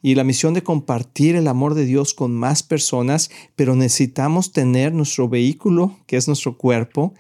Y 0.01 0.15
la 0.15 0.23
misión 0.23 0.55
de 0.55 0.63
compartir 0.63 1.35
el 1.35 1.49
amor 1.49 1.75
de 1.75 1.85
Dios 1.85 2.15
con 2.15 2.33
más 2.33 2.63
personas, 2.63 3.33
pero 3.57 3.75
necesitamos 3.75 4.53
tener 4.53 4.93
nuestro 4.93 5.29
vehículo, 5.29 5.97
que 6.07 6.17
es 6.17 6.29
nuestro 6.29 6.57
cuerpo, 6.57 7.15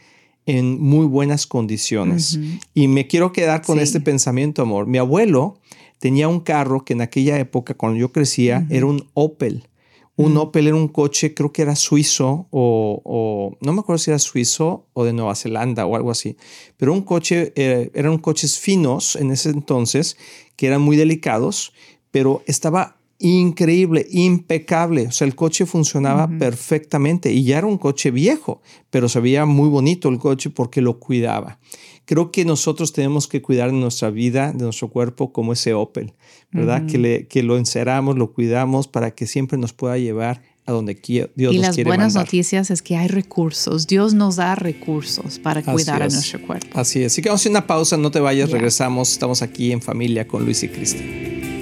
en 0.46 0.80
muy 0.80 1.06
buenas 1.06 1.46
condiciones. 1.46 2.38
Y 2.74 2.88
me 2.88 3.06
quiero 3.06 3.32
quedar 3.32 3.62
con 3.62 3.78
este 3.78 4.00
pensamiento, 4.00 4.62
amor. 4.62 4.86
Mi 4.86 4.98
abuelo 4.98 5.58
tenía 5.98 6.28
un 6.28 6.40
carro 6.40 6.84
que 6.84 6.94
en 6.94 7.00
aquella 7.00 7.38
época, 7.38 7.74
cuando 7.74 7.98
yo 7.98 8.12
crecía, 8.12 8.66
era 8.70 8.86
un 8.86 9.08
Opel. 9.14 9.68
Un 10.16 10.36
Opel 10.36 10.66
era 10.66 10.76
un 10.76 10.88
coche, 10.88 11.32
creo 11.32 11.52
que 11.52 11.62
era 11.62 11.74
suizo 11.74 12.46
o, 12.50 13.56
no 13.60 13.72
me 13.72 13.80
acuerdo 13.80 13.98
si 13.98 14.10
era 14.10 14.18
suizo 14.18 14.86
o 14.92 15.04
de 15.04 15.12
Nueva 15.12 15.34
Zelanda 15.34 15.86
o 15.86 15.96
algo 15.96 16.10
así, 16.10 16.36
pero 16.76 16.92
un 16.92 17.00
coche, 17.02 17.52
eh, 17.56 17.90
eran 17.94 18.18
coches 18.18 18.58
finos 18.58 19.16
en 19.16 19.30
ese 19.30 19.50
entonces 19.50 20.18
que 20.56 20.66
eran 20.66 20.82
muy 20.82 20.96
delicados, 20.96 21.72
pero 22.10 22.42
estaba 22.46 22.98
increíble, 23.22 24.06
impecable. 24.10 25.06
O 25.06 25.12
sea, 25.12 25.26
el 25.26 25.34
coche 25.34 25.64
funcionaba 25.64 26.28
perfectamente 26.38 27.32
y 27.32 27.44
ya 27.44 27.58
era 27.58 27.66
un 27.66 27.78
coche 27.78 28.10
viejo, 28.10 28.60
pero 28.90 29.08
se 29.08 29.20
veía 29.20 29.46
muy 29.46 29.68
bonito 29.68 30.08
el 30.08 30.18
coche 30.18 30.50
porque 30.50 30.82
lo 30.82 30.98
cuidaba. 30.98 31.58
Creo 32.04 32.32
que 32.32 32.44
nosotros 32.44 32.92
tenemos 32.92 33.28
que 33.28 33.40
cuidar 33.40 33.70
de 33.70 33.76
nuestra 33.76 34.10
vida, 34.10 34.52
de 34.52 34.64
nuestro 34.64 34.88
cuerpo, 34.88 35.32
como 35.32 35.52
ese 35.52 35.72
Opel, 35.72 36.14
¿verdad? 36.50 36.84
que, 36.86 36.98
le, 36.98 37.28
que 37.28 37.44
lo 37.44 37.56
enceramos, 37.56 38.18
lo 38.18 38.32
cuidamos 38.32 38.88
para 38.88 39.12
que 39.12 39.28
siempre 39.28 39.56
nos 39.56 39.72
pueda 39.72 39.96
llevar 39.98 40.42
a 40.66 40.72
donde 40.72 40.94
Dios 40.94 41.28
nos 41.36 41.36
quiere 41.36 41.54
Y 41.54 41.58
las 41.58 41.84
buenas 41.84 42.14
noticias 42.14 42.72
es 42.72 42.82
que 42.82 42.96
hay 42.96 43.06
recursos. 43.06 43.86
Dios 43.86 44.14
nos 44.14 44.36
da 44.36 44.56
recursos 44.56 45.38
para 45.38 45.62
cuidar 45.62 46.02
a 46.02 46.08
nuestro 46.08 46.42
cuerpo. 46.42 46.66
Así 46.78 47.02
es. 47.02 47.12
Así 47.12 47.22
que 47.22 47.28
vamos 47.28 47.40
a 47.40 47.42
hacer 47.42 47.50
una 47.50 47.66
pausa, 47.68 47.96
no 47.96 48.10
te 48.10 48.18
vayas, 48.18 48.50
regresamos. 48.50 49.12
Estamos 49.12 49.42
aquí 49.42 49.70
en 49.70 49.80
familia 49.80 50.26
con 50.26 50.44
Luis 50.44 50.62
y 50.64 50.68
Cristian. 50.68 51.61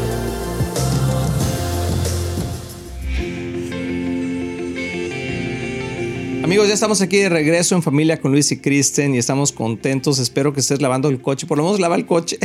Amigos, 6.51 6.67
ya 6.67 6.73
estamos 6.73 7.01
aquí 7.01 7.15
de 7.15 7.29
regreso 7.29 7.75
en 7.75 7.81
familia 7.81 8.19
con 8.19 8.33
Luis 8.33 8.51
y 8.51 8.57
Kristen 8.57 9.15
y 9.15 9.17
estamos 9.17 9.53
contentos. 9.53 10.19
Espero 10.19 10.51
que 10.51 10.59
estés 10.59 10.81
lavando 10.81 11.07
el 11.07 11.21
coche. 11.21 11.47
Por 11.47 11.57
lo 11.57 11.63
menos 11.63 11.79
lava 11.79 11.95
el 11.95 12.05
coche. 12.05 12.39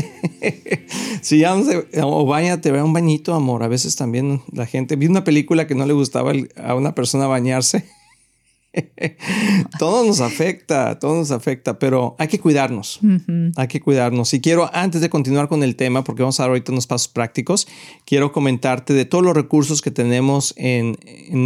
si 1.23 1.41
ya 1.41 1.57
o 2.05 2.25
bañate, 2.25 2.71
ve 2.71 2.81
un 2.85 2.93
bañito, 2.93 3.35
amor. 3.35 3.65
A 3.65 3.67
veces 3.67 3.97
también 3.97 4.43
la 4.53 4.65
gente. 4.65 4.95
Vi 4.95 5.09
una 5.09 5.25
película 5.25 5.67
que 5.67 5.75
no 5.75 5.87
le 5.87 5.93
gustaba 5.93 6.31
a 6.55 6.77
una 6.77 6.95
persona 6.95 7.27
bañarse 7.27 7.85
todo 9.79 10.05
nos 10.05 10.21
afecta, 10.21 10.99
todo 10.99 11.17
nos 11.17 11.31
afecta, 11.31 11.79
pero 11.79 12.17
hay 12.19 12.29
que 12.29 12.39
cuidarnos, 12.39 13.01
hay 13.57 13.69
que 13.69 13.81
cuidarnos. 13.81 14.33
Y 14.35 14.41
quiero, 14.41 14.71
antes 14.75 15.01
de 15.01 15.11
continuar 15.11 15.49
con 15.49 15.63
el 15.63 15.77
tema, 15.77 16.05
porque 16.05 16.23
vamos 16.23 16.39
a 16.41 16.45
dar 16.45 16.51
ahorita 16.51 16.73
unos 16.73 16.87
pasos 16.87 17.09
prácticos, 17.09 17.67
quiero 18.05 18.33
comentarte 18.33 18.95
de 18.95 19.05
todos 19.05 19.25
los 19.25 19.35
recursos 19.35 19.83
que 19.83 19.91
tenemos 19.91 20.55
en, 20.57 20.97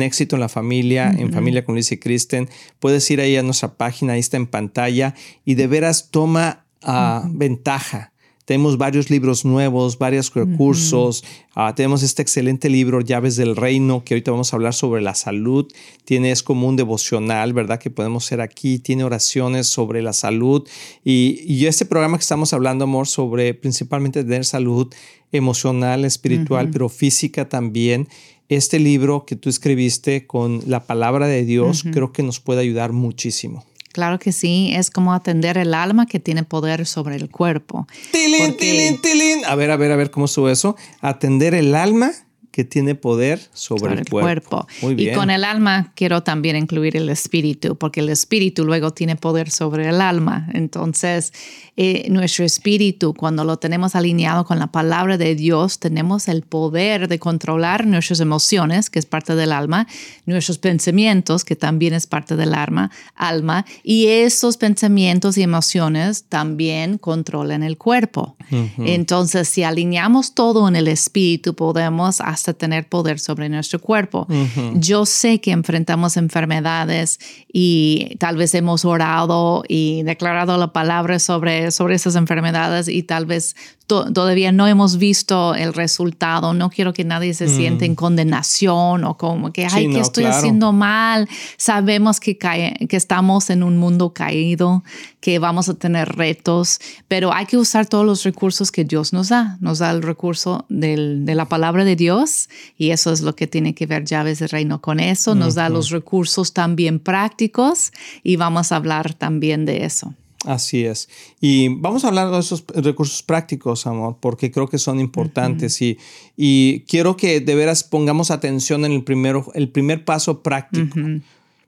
éxito 0.03 0.37
en 0.37 0.41
la 0.41 0.49
familia, 0.49 1.11
en 1.11 1.33
familia 1.33 1.65
con 1.65 1.75
Luis 1.75 1.93
y 1.93 1.99
Kristen. 1.99 2.49
Puedes 2.79 3.11
ir 3.11 3.21
ahí 3.21 3.37
a 3.37 3.43
nuestra 3.43 3.75
página, 3.75 4.15
ahí 4.15 4.21
está 4.21 4.37
en 4.37 4.47
pantalla, 4.47 5.15
y 5.45 5.55
de 5.55 5.67
veras 5.67 6.11
toma 6.11 6.67
uh, 6.83 7.29
ventaja 7.31 8.13
tenemos 8.51 8.79
varios 8.79 9.11
libros 9.11 9.45
nuevos, 9.45 9.97
varios 9.97 10.35
recursos. 10.35 11.23
Ah, 11.55 11.73
tenemos 11.77 12.03
este 12.03 12.21
excelente 12.21 12.69
libro, 12.69 13.01
Llaves 13.01 13.37
del 13.37 13.55
Reino, 13.55 14.03
que 14.03 14.15
ahorita 14.15 14.33
vamos 14.33 14.53
a 14.53 14.57
hablar 14.57 14.75
sobre 14.75 15.01
la 15.03 15.15
salud. 15.15 15.71
Tiene, 16.05 16.33
es 16.33 16.43
como 16.43 16.67
un 16.67 16.75
devocional, 16.75 17.53
¿verdad? 17.53 17.79
Que 17.79 17.91
podemos 17.91 18.27
hacer 18.27 18.41
aquí. 18.41 18.81
Tiene 18.81 19.05
oraciones 19.05 19.69
sobre 19.69 20.03
la 20.03 20.13
salud. 20.13 20.67
Y, 21.05 21.45
y 21.47 21.67
este 21.67 21.85
programa 21.85 22.19
que 22.19 22.23
estamos 22.23 22.53
hablando, 22.53 22.83
amor, 22.83 23.07
sobre 23.07 23.55
principalmente 23.55 24.25
tener 24.25 24.45
salud 24.45 24.93
emocional, 25.31 26.05
espiritual, 26.05 26.71
pero 26.71 26.89
física 26.89 27.49
también. 27.49 28.09
Este 28.49 28.81
libro 28.81 29.27
que 29.27 29.37
tú 29.37 29.49
escribiste 29.49 30.27
con 30.27 30.61
la 30.67 30.87
palabra 30.89 31.29
de 31.29 31.45
Dios, 31.45 31.85
creo 31.85 32.11
que 32.11 32.25
nos 32.25 32.41
puede 32.41 32.63
ayudar 32.63 32.91
muchísimo. 32.91 33.65
Claro 33.93 34.19
que 34.19 34.31
sí, 34.31 34.73
es 34.75 34.91
como 34.91 35.13
atender 35.13 35.59
el 35.59 35.75
alma 35.75 36.07
que 36.07 36.21
tiene 36.21 36.45
poder 36.45 36.87
sobre 36.87 37.17
el 37.17 37.29
cuerpo. 37.29 37.89
Tilín, 38.13 38.57
tilín, 38.57 39.01
tilín. 39.01 39.45
A 39.47 39.57
ver, 39.57 39.71
a 39.71 39.77
ver, 39.77 39.91
a 39.91 39.97
ver 39.97 40.11
cómo 40.11 40.29
sube 40.29 40.53
eso. 40.53 40.77
Atender 41.01 41.55
el 41.55 41.75
alma 41.75 42.13
que 42.51 42.65
tiene 42.65 42.95
poder 42.95 43.41
sobre, 43.53 43.95
el, 43.95 44.09
cuerpo. 44.09 44.67
Y 44.97 45.13
con 45.13 45.31
el 45.31 45.45
alma 45.45 45.93
quiero 45.95 46.23
también 46.23 46.57
incluir 46.57 46.97
el 46.97 47.09
espíritu, 47.09 47.77
porque 47.77 48.01
el 48.01 48.09
espíritu 48.09 48.65
luego 48.65 48.93
tiene 48.93 49.15
poder 49.15 49.51
sobre 49.51 49.89
el 49.89 50.01
alma. 50.01 50.49
Entonces, 50.53 51.33
eh, 51.77 52.09
nuestro 52.11 52.45
espíritu, 52.45 53.15
cuando 53.15 53.45
lo 53.45 53.59
tenemos 53.59 53.95
alineado 53.95 54.45
con 54.45 54.59
la 54.59 54.67
palabra 54.67 55.17
de 55.17 55.37
Dios, 55.37 55.79
tenemos 55.79 56.27
el 56.27 56.43
poder 56.43 57.07
de 57.07 57.19
controlar 57.21 57.87
nuestras 57.87 58.19
emociones, 58.21 58.91
que 58.91 58.99
es 58.99 59.07
parte 59.07 59.37
del 59.37 59.53
alma, 59.53 59.87
nuestros 60.27 60.59
pensamientos, 60.59 61.45
que 61.45 61.55
también 61.55 61.95
es 61.95 62.07
parte 62.07 62.35
del 62.35 62.55
alma, 62.55 62.91
alma 63.15 63.65
y 63.85 64.07
esos 64.07 64.57
pensamientos 64.57 65.39
y 65.39 65.43
emociones 65.43 66.25
también 66.25 66.99
controlan 66.99 67.63
el 67.63 67.79
cuerpo. 67.79 68.37
Entonces, 68.79 69.49
si 69.49 69.63
alineamos 69.63 70.35
todo 70.35 70.67
en 70.67 70.75
el 70.75 70.89
espíritu, 70.89 71.55
podemos 71.55 72.21
hasta 72.41 72.55
tener 72.55 72.89
poder 72.89 73.19
sobre 73.19 73.49
nuestro 73.49 73.79
cuerpo. 73.79 74.27
Yo 74.75 75.05
sé 75.05 75.41
que 75.41 75.51
enfrentamos 75.51 76.17
enfermedades 76.17 77.19
y 77.53 78.17
tal 78.19 78.37
vez 78.37 78.55
hemos 78.55 78.85
orado 78.85 79.63
y 79.69 80.03
declarado 80.05 80.57
la 80.57 80.73
palabra 80.73 81.19
sobre, 81.19 81.71
sobre 81.71 81.97
esas 81.97 82.17
enfermedades 82.17 82.89
y 82.89 83.03
tal 83.03 83.27
vez 83.27 83.55
todavía 83.91 84.53
no 84.53 84.67
hemos 84.67 84.97
visto 84.97 85.55
el 85.55 85.75
resultado. 85.75 86.55
No 86.55 86.71
quiero 86.71 86.93
que 86.93 87.05
nadie 87.05 87.35
se 87.35 87.49
siente 87.49 87.85
en 87.85 87.93
mm. 87.93 87.97
condenación 87.97 89.05
o 89.05 89.17
como 89.17 89.53
que, 89.53 89.67
ay, 89.71 89.93
que 89.93 90.01
estoy 90.01 90.25
haciendo 90.25 90.73
mal. 90.73 91.29
Sabemos 91.57 92.21
que, 92.21 92.39
que 92.39 92.97
estamos 92.97 93.51
en 93.51 93.63
un 93.63 93.77
mundo 93.77 94.13
caído, 94.13 94.85
que 95.21 95.39
vamos 95.39 95.69
a 95.69 95.75
tener 95.75 96.09
retos, 96.09 96.79
pero 97.09 97.33
hay 97.33 97.47
que 97.47 97.57
usar 97.57 97.87
todos 97.87 98.07
los 98.07 98.23
recursos 98.25 98.71
que 98.71 98.85
Dios 98.85 99.13
nos 99.13 99.29
da. 99.29 99.59
Nos 99.61 99.79
da 99.79 99.91
el 99.91 100.03
recurso 100.03 100.65
del, 100.69 101.25
de 101.25 101.35
la 101.35 101.47
palabra 101.47 101.85
de 101.85 101.97
Dios 101.97 102.49
y 102.79 102.91
eso 102.91 103.13
es 103.13 103.21
lo 103.21 103.35
que 103.35 103.47
tiene 103.47 103.75
que 103.75 103.87
ver 103.87 104.05
llaves 104.05 104.39
de 104.39 104.47
reino 104.47 104.81
con 104.81 105.01
eso. 105.01 105.35
Nos 105.35 105.55
da 105.55 105.69
los 105.69 105.91
recursos 105.91 106.53
también 106.53 107.01
prácticos 107.01 107.93
y 108.23 108.37
vamos 108.37 108.73
a 108.73 108.77
hablar 108.77 109.15
también 109.15 109.67
de 109.67 109.85
eso. 109.85 110.15
Así 110.47 110.85
es. 110.85 111.09
Y 111.41 111.69
vamos 111.69 112.05
a 112.05 112.09
hablar 112.09 112.31
de 112.31 112.39
esos 112.39 112.65
recursos 112.69 113.23
prácticos, 113.23 113.87
amor, 113.87 114.17
porque 114.21 114.51
creo 114.51 114.69
que 114.69 114.79
son 114.79 114.99
importantes 114.99 115.83
y, 115.83 115.99
y, 116.37 116.81
quiero 116.89 117.17
que 117.17 117.41
de 117.41 117.55
veras 117.55 117.85
pongamos 117.85 118.31
atención 118.31 118.87
en 118.87 118.93
el, 118.93 119.05
primero, 119.05 119.51
el 119.55 119.69
primer 119.69 120.05
paso 120.05 120.43
práctico, 120.43 120.99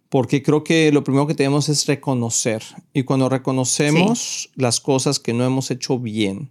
porque 0.08 0.42
creo 0.42 0.64
que 0.64 0.90
lo 0.90 1.04
primero 1.04 1.26
que 1.26 1.34
tenemos 1.34 1.68
es 1.68 1.86
reconocer. 1.86 2.62
Y 2.94 3.02
cuando 3.02 3.28
reconocemos 3.28 4.50
las 4.54 4.80
cosas 4.80 5.18
que 5.18 5.34
no 5.34 5.44
hemos 5.44 5.70
hecho 5.70 5.98
bien, 5.98 6.48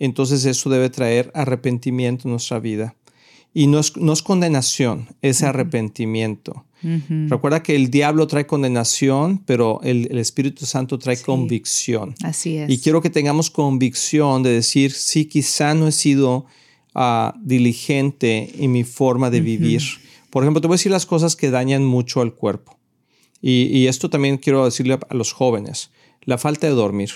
entonces 0.00 0.44
eso 0.44 0.68
debe 0.68 0.90
traer 0.90 1.30
arrepentimiento 1.34 2.26
en 2.26 2.32
nuestra 2.32 2.58
vida. 2.58 2.96
Y 3.58 3.68
no 3.68 3.78
es, 3.78 3.96
no 3.96 4.12
es 4.12 4.20
condenación, 4.20 5.08
es 5.22 5.42
arrepentimiento. 5.42 6.66
Recuerda 6.82 7.62
que 7.62 7.74
el 7.74 7.90
diablo 7.90 8.26
trae 8.26 8.46
condenación, 8.46 9.38
pero 9.46 9.80
el, 9.82 10.18
Espíritu 10.18 10.66
Santo 10.66 10.98
trae 10.98 11.16
convicción. 11.22 12.14
Así 12.22 12.58
es. 12.58 12.68
Y 12.68 12.78
quiero 12.80 13.00
que 13.00 13.08
tengamos 13.08 13.48
convicción 13.48 14.42
de 14.42 14.50
decir, 14.50 14.92
sí, 14.92 15.24
quizá 15.24 15.72
no 15.72 15.88
he 15.88 15.92
sido 15.92 16.44
ah, 16.94 17.34
diligente 17.42 18.62
en 18.62 18.72
mi 18.72 18.84
forma 18.84 19.30
de 19.30 19.40
vivir. 19.40 19.80
Por 20.28 20.44
ejemplo, 20.44 20.60
te 20.60 20.66
voy 20.66 20.74
a 20.74 20.76
decir 20.76 20.92
las 20.92 21.06
cosas 21.06 21.34
que 21.34 21.50
dañan 21.50 21.82
mucho 21.82 22.20
al 22.20 22.34
cuerpo. 22.34 22.78
Y, 23.40 23.68
y 23.72 23.86
esto 23.86 24.10
también 24.10 24.36
quiero 24.36 24.66
decirle 24.66 24.98
a 25.08 25.14
los 25.14 25.32
jóvenes. 25.32 25.90
La 26.24 26.36
falta 26.36 26.66
de 26.66 26.74
dormir. 26.74 27.10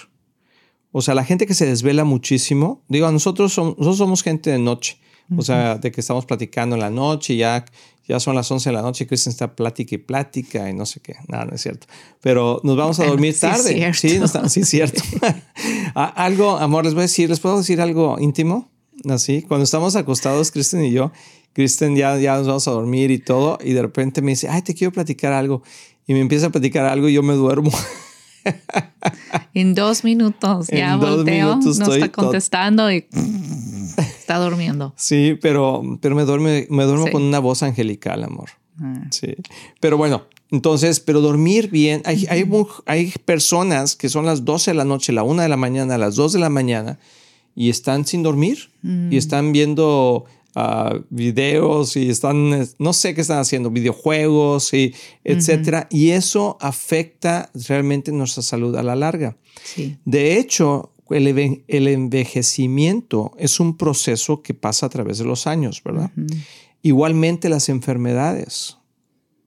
O 0.91 1.03
sea, 1.03 1.15
la 1.15 1.25
gente 1.25 1.47
que 1.47 1.53
se 1.53 1.67
desvela 1.67 2.05
muchísimo, 2.05 2.83
digo, 2.89 3.13
nosotros 3.13 3.53
somos, 3.53 3.77
nosotros 3.77 3.99
somos 3.99 4.23
gente 4.23 4.49
de 4.49 4.59
noche. 4.59 4.97
O 5.37 5.43
sea, 5.43 5.77
de 5.77 5.93
que 5.93 6.01
estamos 6.01 6.27
platicando 6.27 6.75
en 6.75 6.81
la 6.81 6.91
noche, 6.91 7.37
ya 7.37 7.65
ya 8.11 8.19
son 8.19 8.35
las 8.35 8.51
11 8.51 8.71
de 8.71 8.75
la 8.75 8.83
noche 8.83 9.05
y 9.05 9.07
Kristen 9.07 9.31
está 9.31 9.55
plática 9.55 9.95
y 9.95 9.99
plática 9.99 10.69
y 10.69 10.75
no 10.75 10.85
sé 10.85 10.99
qué. 10.99 11.15
Nada, 11.29 11.45
no 11.45 11.55
es 11.55 11.61
cierto. 11.61 11.87
Pero 12.21 12.61
nos 12.65 12.77
vamos 12.77 12.99
a 12.99 13.07
dormir 13.07 13.39
tarde. 13.39 13.95
Sí, 13.95 14.19
no 14.19 14.25
está, 14.25 14.49
sí, 14.49 14.65
cierto. 14.65 15.01
algo, 15.95 16.59
amor, 16.59 16.85
les 16.85 16.95
voy 16.95 17.03
a 17.03 17.03
decir, 17.03 17.29
¿les 17.29 17.39
puedo 17.39 17.59
decir 17.59 17.81
algo 17.81 18.17
íntimo? 18.19 18.69
Así, 19.09 19.43
cuando 19.43 19.63
estamos 19.63 19.95
acostados, 19.95 20.51
Kristen 20.51 20.85
y 20.85 20.91
yo, 20.91 21.13
Kristen 21.53 21.95
ya, 21.95 22.19
ya 22.19 22.37
nos 22.37 22.49
vamos 22.49 22.67
a 22.67 22.73
dormir 22.73 23.13
y 23.13 23.19
todo, 23.19 23.59
y 23.63 23.73
de 23.75 23.83
repente 23.83 24.23
me 24.23 24.33
dice, 24.33 24.49
ay, 24.49 24.63
te 24.63 24.75
quiero 24.75 24.93
platicar 24.93 25.33
algo. 25.33 25.63
Y 26.07 26.13
me 26.13 26.21
empieza 26.21 26.49
a 26.49 26.51
platicar 26.51 26.87
algo 26.87 27.09
y 27.09 27.13
yo 27.13 27.23
me 27.23 27.35
duermo. 27.35 27.71
En 29.55 29.75
dos 29.75 30.05
minutos 30.05 30.67
ya 30.73 30.97
volteo, 30.97 31.57
no 31.57 31.93
está 31.95 32.11
contestando 32.11 32.91
y 32.91 33.07
está 34.31 34.45
durmiendo. 34.45 34.95
Sí, 34.97 35.39
pero, 35.41 35.83
pero 36.01 36.15
me, 36.15 36.25
duerme, 36.25 36.67
me 36.71 36.85
duermo 36.85 37.11
con 37.11 37.23
una 37.23 37.39
voz 37.39 37.63
angelical, 37.63 38.23
amor. 38.23 38.51
Ah. 38.81 39.07
Sí. 39.11 39.35
Pero 39.81 39.97
bueno, 39.97 40.27
entonces, 40.51 41.01
pero 41.01 41.21
dormir 41.21 41.69
bien, 41.71 42.03
hay, 42.05 42.27
hay, 42.31 42.49
hay, 42.87 43.13
personas 43.25 43.97
que 43.97 44.09
son 44.09 44.27
las 44.27 44.45
12 44.45 44.71
de 44.71 44.75
la 44.77 44.85
noche, 44.85 45.13
la 45.13 45.23
1 45.23 45.43
de 45.43 45.49
la 45.49 45.57
mañana, 45.57 45.99
las 45.99 46.15
2 46.15 46.35
de 46.35 46.39
la 46.39 46.51
mañana 46.51 46.99
y 47.55 47.69
están 47.69 48.07
sin 48.07 48.23
dormir 48.23 48.71
y 48.83 48.89
mm. 48.89 49.13
están 49.13 49.53
viendo 49.53 50.25
videos 51.11 51.97
y 51.97 52.11
están, 52.11 52.69
no 52.79 52.93
sé 52.93 53.15
qué 53.15 53.21
están 53.21 53.39
haciendo, 53.39 53.71
videojuegos 53.71 54.75
y 54.75 54.95
etcétera. 55.25 55.87
Y 55.91 56.11
eso 56.11 56.59
afecta 56.61 57.51
realmente 57.69 58.13
nuestra 58.13 58.43
salud 58.43 58.75
a 58.77 58.83
la 58.83 58.97
larga. 58.97 59.37
De 60.05 60.39
hecho, 60.39 60.93
el, 61.11 61.63
el, 61.67 61.89
envejecimiento 61.89 63.33
es 63.39 63.61
un 63.61 63.77
proceso 63.77 64.43
que 64.43 64.55
pasa 64.55 64.87
a 64.87 64.89
través 64.89 65.19
de 65.19 65.25
los 65.25 65.47
años, 65.47 65.83
¿verdad? 65.85 66.11
Igualmente 66.83 67.49
las 67.49 67.69
enfermedades. 67.69 68.77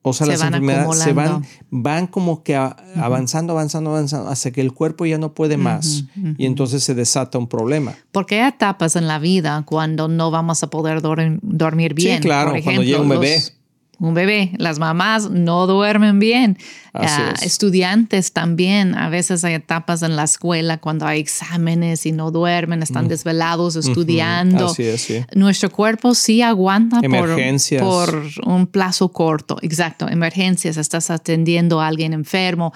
O 0.06 0.12
sea, 0.12 0.28
las 0.28 0.42
enfermedades 0.42 1.00
se 1.00 1.14
van, 1.14 1.46
van 1.70 2.08
como 2.08 2.44
que 2.44 2.56
avanzando, 2.56 3.54
avanzando, 3.54 3.92
avanzando, 3.92 4.30
hasta 4.30 4.52
que 4.52 4.60
el 4.60 4.74
cuerpo 4.74 5.06
ya 5.06 5.18
no 5.18 5.34
puede 5.34 5.56
más 5.56 6.04
y 6.38 6.46
entonces 6.46 6.84
se 6.84 6.94
desata 6.94 7.38
un 7.38 7.48
problema. 7.48 7.96
Porque 8.12 8.42
hay 8.42 8.50
etapas 8.50 8.98
en 8.98 9.08
la 9.08 9.18
vida 9.20 9.64
cuando 9.66 10.10
no 10.10 10.30
vamos 10.30 10.62
a 10.62 10.68
poder 10.70 11.02
dormir 11.02 11.94
bien. 11.94 12.18
Sí, 12.18 12.24
claro, 12.28 12.54
cuando 12.64 12.84
llega 12.84 13.00
un 13.00 13.10
bebé 13.10 13.42
un 14.00 14.14
bebé. 14.14 14.52
Las 14.58 14.80
mamás 14.80 15.30
no 15.30 15.68
duermen 15.68 16.20
bien. 16.20 16.58
Ah, 16.94 17.34
estudiantes 17.42 18.34
también. 18.34 18.96
A 18.96 19.10
veces 19.10 19.44
hay 19.44 19.56
etapas 19.56 20.04
en 20.04 20.16
la 20.16 20.24
escuela 20.24 20.78
cuando 20.78 21.06
hay 21.06 21.20
exámenes 21.20 22.06
y 22.06 22.12
no 22.12 22.30
duermen, 22.32 22.84
están 22.84 23.08
desvelados 23.08 23.76
estudiando. 23.76 24.68
Así 24.68 24.84
es, 24.84 25.02
sí. 25.02 25.26
Nuestro 25.36 25.72
cuerpo 25.72 26.14
sí 26.14 26.42
aguanta 26.42 27.02
por, 27.02 27.36
por 27.80 28.24
un 28.46 28.68
plazo 28.68 29.10
corto. 29.10 29.58
Exacto, 29.62 30.08
emergencias. 30.10 30.78
Estás 30.78 31.10
atendiendo 31.10 31.82
a 31.82 31.88
alguien 31.88 32.14
enfermo 32.14 32.74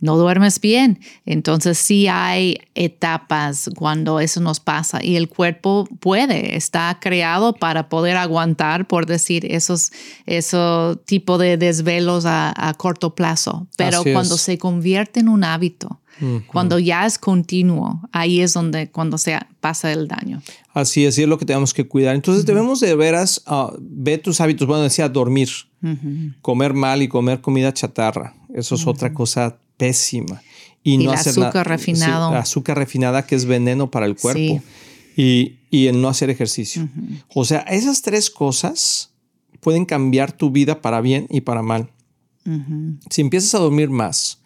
no 0.00 0.16
duermes 0.16 0.60
bien. 0.60 0.98
Entonces 1.26 1.78
sí 1.78 2.08
hay 2.08 2.58
etapas 2.74 3.70
cuando 3.76 4.20
eso 4.20 4.40
nos 4.40 4.60
pasa 4.60 5.04
y 5.04 5.16
el 5.16 5.28
cuerpo 5.28 5.88
puede, 6.00 6.56
está 6.56 6.98
creado 7.00 7.54
para 7.54 7.88
poder 7.88 8.16
aguantar, 8.16 8.86
por 8.86 9.06
decir, 9.06 9.46
esos, 9.50 9.92
esos 10.26 11.04
tipo 11.04 11.38
de 11.38 11.56
desvelos 11.56 12.24
a, 12.26 12.74
corto 12.78 13.14
plazo. 13.14 13.66
Pero 13.76 14.02
cuando 14.02 14.38
se 14.38 14.58
convierte 14.58 15.20
en 15.20 15.28
un 15.28 15.44
hábito, 15.44 16.00
cuando 16.46 16.78
ya 16.78 17.06
es 17.06 17.18
continuo, 17.18 18.00
ahí 18.12 18.40
es 18.40 18.52
donde 18.52 18.90
cuando 18.90 19.16
se 19.18 19.38
pasa 19.60 19.92
el 19.92 20.06
daño. 20.06 20.42
Así 20.74 21.06
es, 21.06 21.18
y 21.18 21.22
es 21.22 21.28
lo 21.28 21.38
que 21.38 21.46
tenemos 21.46 21.72
que 21.72 21.88
cuidar. 21.88 22.14
Entonces 22.14 22.44
debemos 22.44 22.80
de 22.80 22.94
veras 22.94 23.42
uh, 23.46 23.74
ver 23.80 24.20
tus 24.20 24.40
hábitos. 24.40 24.66
Bueno, 24.66 24.82
decía 24.82 25.08
dormir, 25.08 25.48
comer 26.42 26.74
mal 26.74 27.02
y 27.02 27.08
comer 27.08 27.40
comida 27.40 27.72
chatarra. 27.72 28.34
Eso 28.54 28.74
es 28.74 28.86
otra 28.86 29.14
cosa 29.14 29.58
pésima. 29.80 30.42
Y, 30.82 30.98
no 30.98 31.12
el 31.12 31.18
azúcar 31.18 31.68
refinado. 31.68 32.34
azúcar 32.34 32.78
refinada 32.78 33.26
que 33.26 33.34
es 33.34 33.44
veneno 33.44 33.90
para 33.90 34.06
el 34.06 34.16
cuerpo. 34.16 34.62
Y, 35.16 35.56
y 35.70 35.86
el 35.88 36.00
no 36.00 36.08
hacer 36.08 36.30
ejercicio. 36.30 36.88
O 37.34 37.44
sea, 37.44 37.60
esas 37.60 38.02
tres 38.02 38.30
cosas 38.30 39.10
pueden 39.60 39.84
cambiar 39.84 40.32
tu 40.32 40.50
vida 40.50 40.80
para 40.80 41.00
bien 41.00 41.26
y 41.28 41.42
para 41.42 41.62
mal. 41.62 41.90
Si 43.10 43.20
empiezas 43.20 43.54
a 43.54 43.58
dormir 43.58 43.90
más, 43.90 44.40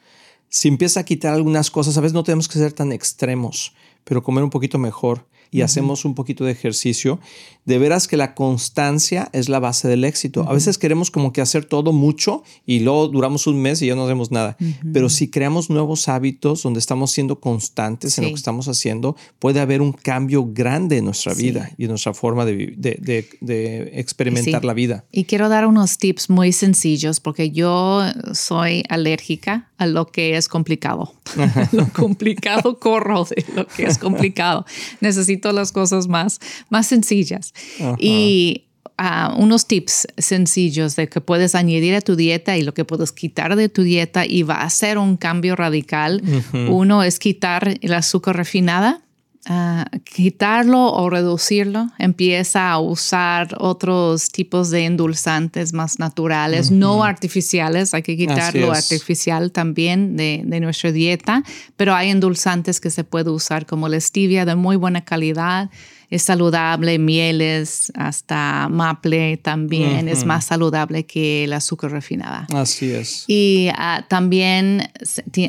si 0.49 0.69
empiezas 0.69 0.99
a 0.99 1.05
quitar 1.05 1.33
algunas 1.35 1.71
cosas, 1.71 1.97
a 1.97 2.01
veces 2.01 2.15
no 2.15 2.25
tenemos 2.25 2.49
que 2.49 2.59
ser 2.59 2.73
tan 2.73 2.93
extremos, 2.93 3.75
pero 4.05 4.23
comer 4.23 4.45
un 4.45 4.51
poquito 4.51 4.79
mejor 4.79 5.27
y 5.55 5.63
hacemos 5.63 6.05
un 6.05 6.17
poquito 6.17 6.45
de 6.45 6.51
ejercicio, 6.51 7.21
de 7.65 7.79
veras 7.79 8.09
que 8.09 8.17
la 8.17 8.35
constancia 8.35 9.31
es 9.33 9.49
la 9.49 9.61
base 9.61 9.87
del 9.87 10.03
éxito. 10.03 10.45
A 10.49 10.53
veces 10.53 10.79
queremos 10.79 11.13
como 11.13 11.33
que 11.33 11.41
hacer 11.41 11.65
todo 11.65 11.93
mucho 11.93 12.43
y 12.67 12.81
luego 12.81 13.07
duramos 13.07 13.47
un 13.47 13.63
mes 13.63 13.81
y 13.81 13.87
ya 13.87 13.95
no 13.95 14.05
hacemos 14.05 14.33
nada. 14.33 14.57
Pero 14.93 15.09
si 15.09 15.31
creamos 15.31 15.71
nuevos 15.71 16.09
hábitos 16.09 16.65
donde 16.65 16.81
estamos 16.81 17.13
siendo 17.13 17.39
constantes 17.39 18.19
en 18.19 18.25
lo 18.25 18.31
que 18.31 18.37
estamos 18.37 18.67
haciendo, 18.67 19.15
puede 19.39 19.61
haber 19.61 19.81
un 19.81 19.93
cambio 19.93 20.45
grande 20.45 20.99
en 20.99 21.05
nuestra 21.05 21.35
vida 21.35 21.71
y 21.79 21.85
en 21.85 21.91
nuestra 21.91 22.15
forma 22.15 22.45
de, 22.45 22.75
de, 22.77 23.91
experimentar 23.95 24.65
la 24.65 24.75
vida. 24.75 25.05
Y 25.13 25.23
quiero 25.23 25.49
dar 25.49 25.69
unos 25.69 25.99
tips 25.99 26.31
muy 26.31 26.51
sencillos 26.51 27.21
porque 27.21 27.53
yo 27.53 28.03
soy 28.33 28.83
alérgica 28.89 29.71
a 29.79 29.87
lo 29.87 30.07
que 30.07 30.37
es 30.37 30.49
complicado. 30.49 31.15
lo 31.73 31.89
complicado 31.89 32.79
corro 32.79 33.25
de 33.25 33.45
lo 33.55 33.67
que 33.67 33.85
es 33.85 33.99
complicado. 33.99 34.65
Necesito 35.01 35.53
las 35.53 35.73
cosas 35.73 36.09
más, 36.09 36.41
más 36.71 36.87
sencillas. 36.87 37.53
Y 37.99 38.65
ah, 38.99 39.35
unos 39.37 39.67
tips 39.67 40.07
sencillos 40.17 40.97
de 40.97 41.09
que 41.09 41.21
puedes 41.21 41.55
añadir 41.55 41.95
a 41.95 42.01
tu 42.01 42.17
dieta 42.17 42.57
y 42.57 42.63
lo 42.63 42.75
que 42.75 42.85
puedes 42.85 43.13
quitar 43.13 43.57
de 43.57 43.69
tu 43.69 43.83
dieta 43.83 44.27
y 44.27 44.43
va 44.43 44.63
a 44.63 44.71
ser 44.71 44.99
un 44.99 45.17
cambio 45.17 45.57
radical. 45.57 46.23
Uno 46.53 47.03
es 47.03 47.19
quitar 47.19 47.79
el 47.81 47.95
azúcar 47.95 48.37
refinada. 48.37 49.04
Ah, 49.47 49.85
quitarlo 50.05 50.91
o 50.91 51.11
reducirlo, 51.11 51.91
empieza 51.99 52.71
a 52.71 52.79
usar 52.79 53.55
otros 53.59 54.31
tipos 54.31 54.71
de 54.71 54.87
endulzantes 54.87 55.75
más 55.75 55.99
naturales, 55.99 56.71
no 56.71 57.05
artificiales. 57.05 57.93
Hay 57.93 58.03
que 58.03 58.17
quitar 58.17 58.55
lo 58.55 58.73
artificial 58.73 59.53
también 59.53 60.17
de, 60.17 60.43
de, 60.47 60.61
nuestra 60.61 60.93
dieta, 60.93 61.43
pero 61.77 61.95
hay 61.95 62.09
endulzantes 62.09 62.81
que 62.81 62.89
se 62.89 63.05
puede 63.05 63.29
usar 63.29 63.67
como 63.67 63.87
la 63.89 64.01
stevia 64.01 64.47
de 64.47 64.55
muy 64.55 64.77
buena 64.77 65.05
calidad. 65.05 65.69
Es 66.11 66.23
saludable, 66.23 66.99
mieles, 66.99 67.91
hasta 67.97 68.69
maple 68.71 69.37
también 69.39 70.09
es 70.09 70.25
más 70.25 70.45
saludable 70.45 71.07
que 71.07 71.45
el 71.45 71.53
azúcar 71.53 71.91
refinada. 71.91 72.47
Así 72.55 72.93
es. 72.93 73.25
Y 73.27 73.69
ah, 73.77 74.05
también 74.09 74.91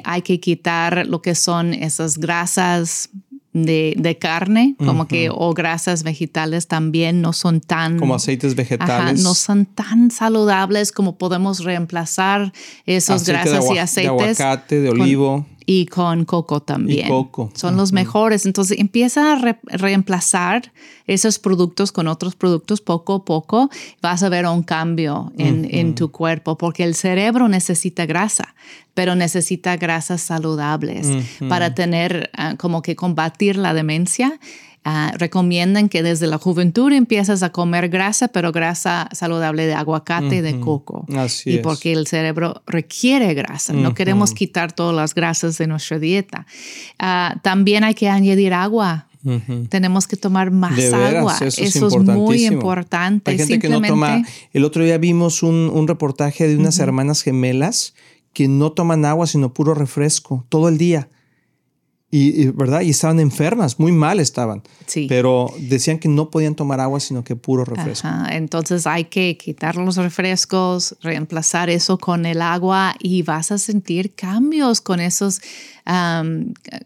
hay 0.05 0.21
que 0.21 0.39
quitar 0.39 1.05
lo 1.05 1.21
que 1.21 1.35
son 1.35 1.73
esas 1.73 2.17
grasas 2.17 3.09
de, 3.55 4.17
carne, 4.19 4.75
como 4.77 5.07
que, 5.07 5.29
o 5.31 5.53
grasas 5.53 6.03
vegetales 6.03 6.67
también 6.67 7.21
no 7.21 7.31
son 7.31 7.61
tan... 7.61 7.97
Como 7.97 8.15
aceites 8.15 8.55
vegetales. 8.55 9.23
no 9.23 9.33
son 9.33 9.65
tan 9.65 10.11
saludables 10.11 10.91
como 10.91 11.17
podemos 11.17 11.63
reemplazar 11.63 12.51
esos 12.85 13.25
grasas 13.25 13.65
y 13.73 13.77
aceites. 13.77 14.37
De 14.37 14.43
aguacate, 14.43 14.81
de 14.81 14.89
olivo 14.89 15.45
y 15.65 15.87
con 15.87 16.25
coco 16.25 16.61
también. 16.61 17.07
coco. 17.07 17.51
Son 17.55 17.75
los 17.75 17.91
mejores. 17.91 18.45
Entonces 18.45 18.79
empieza 18.79 19.33
a 19.33 19.57
reemplazar 19.63 20.71
esos 21.07 21.39
productos 21.39 21.91
con 21.91 22.07
otros 22.07 22.35
productos 22.35 22.81
poco 22.81 23.15
a 23.15 23.25
poco. 23.25 23.69
Vas 24.01 24.23
a 24.23 24.29
ver 24.29 24.45
un 24.45 24.63
cambio 24.63 25.31
en, 25.37 25.95
tu 25.95 26.11
cuerpo 26.11 26.57
porque 26.57 26.83
el 26.83 26.95
cerebro 26.95 27.47
necesita 27.47 28.05
grasa, 28.05 28.55
pero 28.93 29.15
necesita 29.15 29.77
grasas 29.77 30.21
saludables 30.21 31.07
para 31.49 31.73
tener 31.73 32.29
ah, 32.33 32.55
como 32.57 32.81
que 32.81 32.95
combatir 32.95 33.57
la 33.57 33.73
demencia 33.73 34.39
Ah, 34.87 35.11
recomiendan 35.17 35.89
que 35.89 36.03
desde 36.03 36.27
la 36.27 36.37
juventud 36.37 36.91
empiezas 36.91 37.41
a 37.41 37.51
comer 37.51 37.89
grasa, 37.89 38.27
pero 38.27 38.51
grasa 38.51 39.09
saludable 39.13 39.65
de 39.65 39.73
aguacate 39.73 40.35
y 40.35 40.41
de 40.41 40.59
coco. 40.59 41.07
Así 41.17 41.55
y 41.55 41.57
porque 41.57 41.91
el 41.91 42.05
cerebro 42.05 42.61
requiere 42.67 43.33
grasa. 43.33 43.73
No 43.73 43.95
queremos 43.95 44.35
quitar 44.35 44.73
todas 44.73 44.95
las 44.95 45.15
grasas 45.15 45.57
de 45.57 45.65
nuestra 45.65 45.97
dieta. 45.97 46.45
Ah, 46.99 47.37
también 47.41 47.83
hay 47.83 47.95
que 47.95 48.09
añadir 48.09 48.53
agua 48.53 49.07
Tenemos 49.69 50.07
que 50.07 50.17
tomar 50.17 50.51
más 50.51 50.77
agua. 50.93 51.35
Eso, 51.41 51.87
es, 51.87 51.97
muy 51.97 52.45
importante. 52.45 53.31
Hay 53.31 53.37
gente 53.37 53.59
que 53.59 53.69
no 53.69 53.81
toma. 53.81 54.21
El 54.53 54.63
otro 54.63 54.83
día 54.83 54.97
vimos 54.99 55.41
un, 55.41 55.71
un 55.73 55.87
reportaje 55.87 56.47
de 56.47 56.57
unas 56.57 56.77
hermanas 56.77 57.23
gemelas 57.23 57.95
que 58.33 58.47
no 58.47 58.71
toman 58.71 59.03
agua, 59.05 59.25
sino 59.25 59.53
puro 59.53 59.73
refresco 59.73 60.45
todo 60.49 60.69
el 60.69 60.77
día. 60.77 61.09
Y, 62.17 62.47
¿verdad? 62.51 62.79
Y 62.79 62.91
estaban 62.91 63.19
enfermas, 63.19 63.77
muy 63.77 63.91
mal 63.91 64.21
estaban. 64.21 64.63
Sí. 64.85 65.07
Pero 65.09 65.51
decían 65.59 65.99
que 65.99 66.07
no 66.07 66.29
podían 66.29 66.55
tomar 66.55 66.79
agua, 66.79 67.01
sino 67.01 67.25
que 67.25 67.35
puro 67.35 67.65
refresco. 67.65 68.07
Entonces 68.29 68.87
hay 68.87 69.03
que 69.05 69.35
quitar 69.35 69.75
los 69.75 69.97
refrescos, 69.97 70.95
reemplazar 71.01 71.69
eso 71.69 71.97
con 71.97 72.25
el 72.25 72.41
agua 72.41 72.95
y 72.99 73.23
vas 73.23 73.51
a 73.51 73.57
sentir 73.57 74.15
cambios 74.15 74.79
con 74.79 75.01
esos 75.01 75.41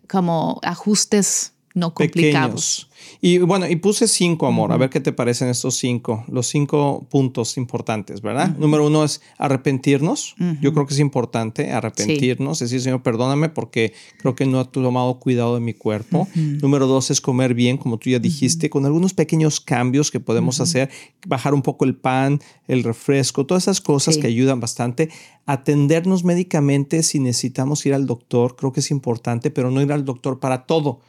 como 0.08 0.60
ajustes 0.64 1.54
no 1.76 1.94
complicados. 1.94 2.89
Y 3.22 3.40
bueno, 3.40 3.68
y 3.68 3.76
puse 3.76 4.08
cinco, 4.08 4.48
amor. 4.48 4.72
A 4.72 4.78
ver 4.78 4.90
qué 4.90 5.00
te 5.00 5.12
parecen 5.12 5.50
estos 5.50 5.76
cinco. 5.76 6.24
Los 6.30 6.48
cinco 6.48 7.06
puntos 7.10 7.58
importantes, 7.58 8.22
¿verdad? 8.22 8.56
Número 8.58 8.88
uno 8.88 9.04
es 9.04 9.22
arrepentirnos. 9.38 10.36
Yo 10.62 10.74
creo 10.74 10.86
que 10.86 10.94
es 10.94 11.00
importante 11.00 11.72
arrepentirnos. 11.72 12.60
Decir, 12.60 12.82
Señor, 12.82 13.04
perdóname 13.04 13.50
porque 13.50 13.94
creo 14.20 14.36
que 14.36 14.46
no 14.46 14.62
he 14.62 14.66
tomado 14.66 15.20
cuidado 15.20 15.56
de 15.56 15.62
mi 15.62 15.74
cuerpo. 15.74 16.28
Número 16.36 16.88
dos 16.88 17.12
es 17.12 17.22
comer 17.22 17.54
bien, 17.54 17.78
como 17.78 17.98
tú 17.98 18.10
ya 18.10 18.20
dijiste, 18.20 18.70
con 18.70 18.86
algunos 18.86 19.14
pequeños 19.14 19.60
cambios 19.60 20.12
que 20.12 20.20
podemos 20.20 20.60
hacer. 20.60 20.90
Bajar 21.28 21.54
un 21.54 21.62
poco 21.62 21.86
el 21.86 21.96
pan, 21.96 22.40
el 22.68 22.84
refresco, 22.84 23.46
todas 23.46 23.64
esas 23.64 23.82
cosas 23.82 24.18
que 24.18 24.28
ayudan 24.28 24.60
bastante. 24.60 25.10
Atendernos 25.46 26.24
médicamente 26.24 27.02
si 27.02 27.20
necesitamos 27.20 27.84
ir 27.86 27.96
al 27.96 28.06
doctor. 28.06 28.56
Creo 28.56 28.72
que 28.72 28.82
es 28.82 28.92
importante, 28.92 29.50
pero 29.50 29.72
no 29.72 29.82
ir 29.82 29.92
al 29.92 30.06
doctor 30.06 30.40
para 30.40 30.66
todo. 30.66 31.00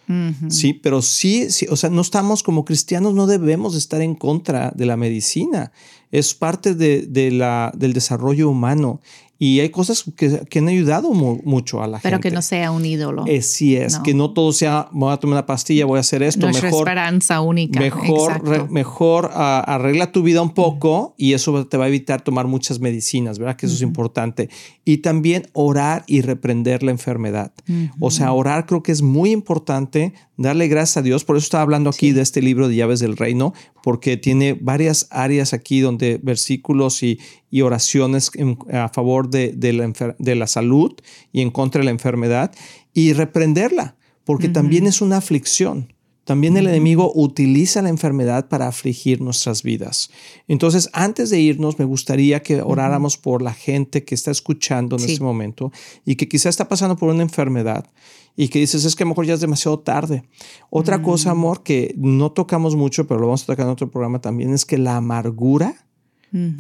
Sí, 0.49 0.73
pero 0.73 1.03
sí, 1.03 1.51
sí, 1.51 1.67
o 1.71 1.77
sea, 1.81 1.91
no 1.91 2.01
estamos 2.01 2.43
como 2.43 2.65
cristianos, 2.65 3.15
no 3.15 3.27
debemos 3.27 3.75
estar 3.75 4.01
en 4.01 4.15
contra 4.15 4.73
de 4.75 4.87
la 4.87 4.97
medicina. 4.97 5.73
Es 6.11 6.35
parte 6.35 6.75
de, 6.75 7.31
la, 7.31 7.73
del 7.77 7.93
desarrollo 7.93 8.49
humano. 8.49 9.01
Y 9.43 9.61
hay 9.61 9.71
cosas 9.71 10.05
que, 10.17 10.59
han 10.59 10.69
ayudado 10.69 11.15
mucho 11.15 11.83
a 11.83 11.87
la 11.87 11.97
gente. 11.97 12.11
Pero 12.11 12.21
que 12.21 12.31
no 12.31 12.43
sea 12.43 12.71
un 12.73 12.85
ídolo. 12.85 13.25
Eh, 13.27 13.41
sí 13.41 13.75
es, 13.75 13.99
que 13.99 14.13
no 14.13 14.35
todo 14.35 14.53
sea, 14.53 14.91
voy 14.93 15.15
a 15.15 15.17
tomar 15.17 15.37
una 15.37 15.47
pastilla, 15.47 15.87
voy 15.87 15.97
a 15.97 16.01
hacer 16.01 16.23
esto. 16.23 16.41
Nuestra 16.41 16.69
mejor, 16.69 16.87
esperanza 16.87 17.41
única. 17.41 17.81
Mejor, 17.81 18.71
mejor 18.71 19.31
ah, 19.33 19.65
arregla 19.67 20.13
tu 20.13 20.23
vida 20.23 20.43
un 20.43 20.53
poco 20.53 21.15
y 21.17 21.33
eso 21.33 21.67
te 21.67 21.79
va 21.79 21.87
a 21.87 21.89
evitar 21.89 22.21
tomar 22.21 22.49
muchas 22.49 22.81
medicinas, 22.81 23.39
¿verdad? 23.39 23.57
Que 23.57 23.65
eso 23.65 23.77
es 23.77 23.81
importante. 23.81 24.51
Y 24.85 24.99
también 24.99 25.47
orar 25.55 26.05
y 26.07 26.21
reprender 26.21 26.83
la 26.83 26.91
enfermedad. 26.91 27.51
O 27.99 28.11
sea, 28.11 28.35
orar 28.35 28.67
creo 28.67 28.83
que 28.83 28.93
es 28.93 29.01
muy 29.01 29.31
importante, 29.31 30.13
darle 30.37 30.69
gracias 30.69 30.99
a 30.99 31.03
Dios. 31.03 31.25
Por 31.25 31.39
eso 31.39 31.45
estaba 31.45 31.63
hablando 31.63 31.89
aquí 31.89 32.13
de 32.13 32.21
este 32.21 32.43
libro 32.43 32.69
de 32.69 32.77
llaves 32.77 33.01
del 33.01 33.17
reino, 33.17 33.55
porque 33.83 34.19
tiene 34.19 34.53
varias 34.53 35.07
áreas 35.11 35.55
aquí 35.55 35.81
donde 35.81 36.00
versículos 36.23 37.03
y, 37.03 37.19
y 37.51 37.63
oraciones 37.63 38.31
a 38.73 38.89
favor 38.89 39.31
de, 39.31 39.53
de, 39.53 39.73
la 39.73 40.17
de, 40.19 40.35
la 40.35 40.47
salud 40.47 40.93
y 41.33 41.41
en 41.41 41.51
contra 41.51 41.81
de 41.81 41.87
la 41.87 41.91
enfermedad 41.91 42.53
y 42.95 43.13
reprenderla, 43.13 43.97
porque 44.25 44.49
también 44.49 44.87
es 44.87 45.01
una 45.01 45.19
aflicción. 45.19 45.93
También 46.25 46.57
el 46.57 46.69
enemigo 46.69 47.11
utiliza 47.15 47.83
la 47.83 47.89
enfermedad 47.89 48.49
para 48.49 48.69
afligir 48.69 49.21
nuestras 49.21 49.65
vidas. 49.65 50.11
Entonces, 50.47 50.89
antes 50.93 51.29
de 51.31 51.41
irnos, 51.41 51.79
me 51.79 51.85
gustaría 51.85 52.41
que 52.41 52.63
oráramos 52.63 53.17
por 53.17 53.43
la 53.43 53.53
gente 53.53 54.05
que 54.05 54.15
está 54.15 54.31
escuchando 54.31 54.97
en 54.97 55.07
este 55.07 55.25
momento 55.25 55.73
y 56.05 56.15
que 56.15 56.29
quizá 56.29 56.49
está 56.49 56.69
pasando 56.69 56.97
por 56.97 57.09
una 57.09 57.23
enfermedad 57.23 57.91
y 58.37 58.49
que 58.49 58.61
dices, 58.61 58.85
es 58.85 58.95
que 58.95 59.03
a 59.03 59.07
lo 59.07 59.11
mejor 59.11 59.27
ya 59.27 59.35
es 59.35 59.41
demasiado 59.41 59.81
tarde. 59.81 60.23
Otra 60.71 61.03
cosa, 61.03 61.33
amor, 61.33 61.63
que 61.63 61.95
no 61.97 62.31
tocamos 62.31 62.77
mucho, 62.77 63.09
pero 63.09 63.19
lo 63.19 63.27
vamos 63.27 63.43
a 63.43 63.47
tocar 63.47 63.67
en 63.67 63.73
otro 63.73 63.91
programa 63.91 64.21
también, 64.21 64.53
es 64.53 64.65
que 64.65 64.79
la 64.79 64.97
amargura 64.97 65.90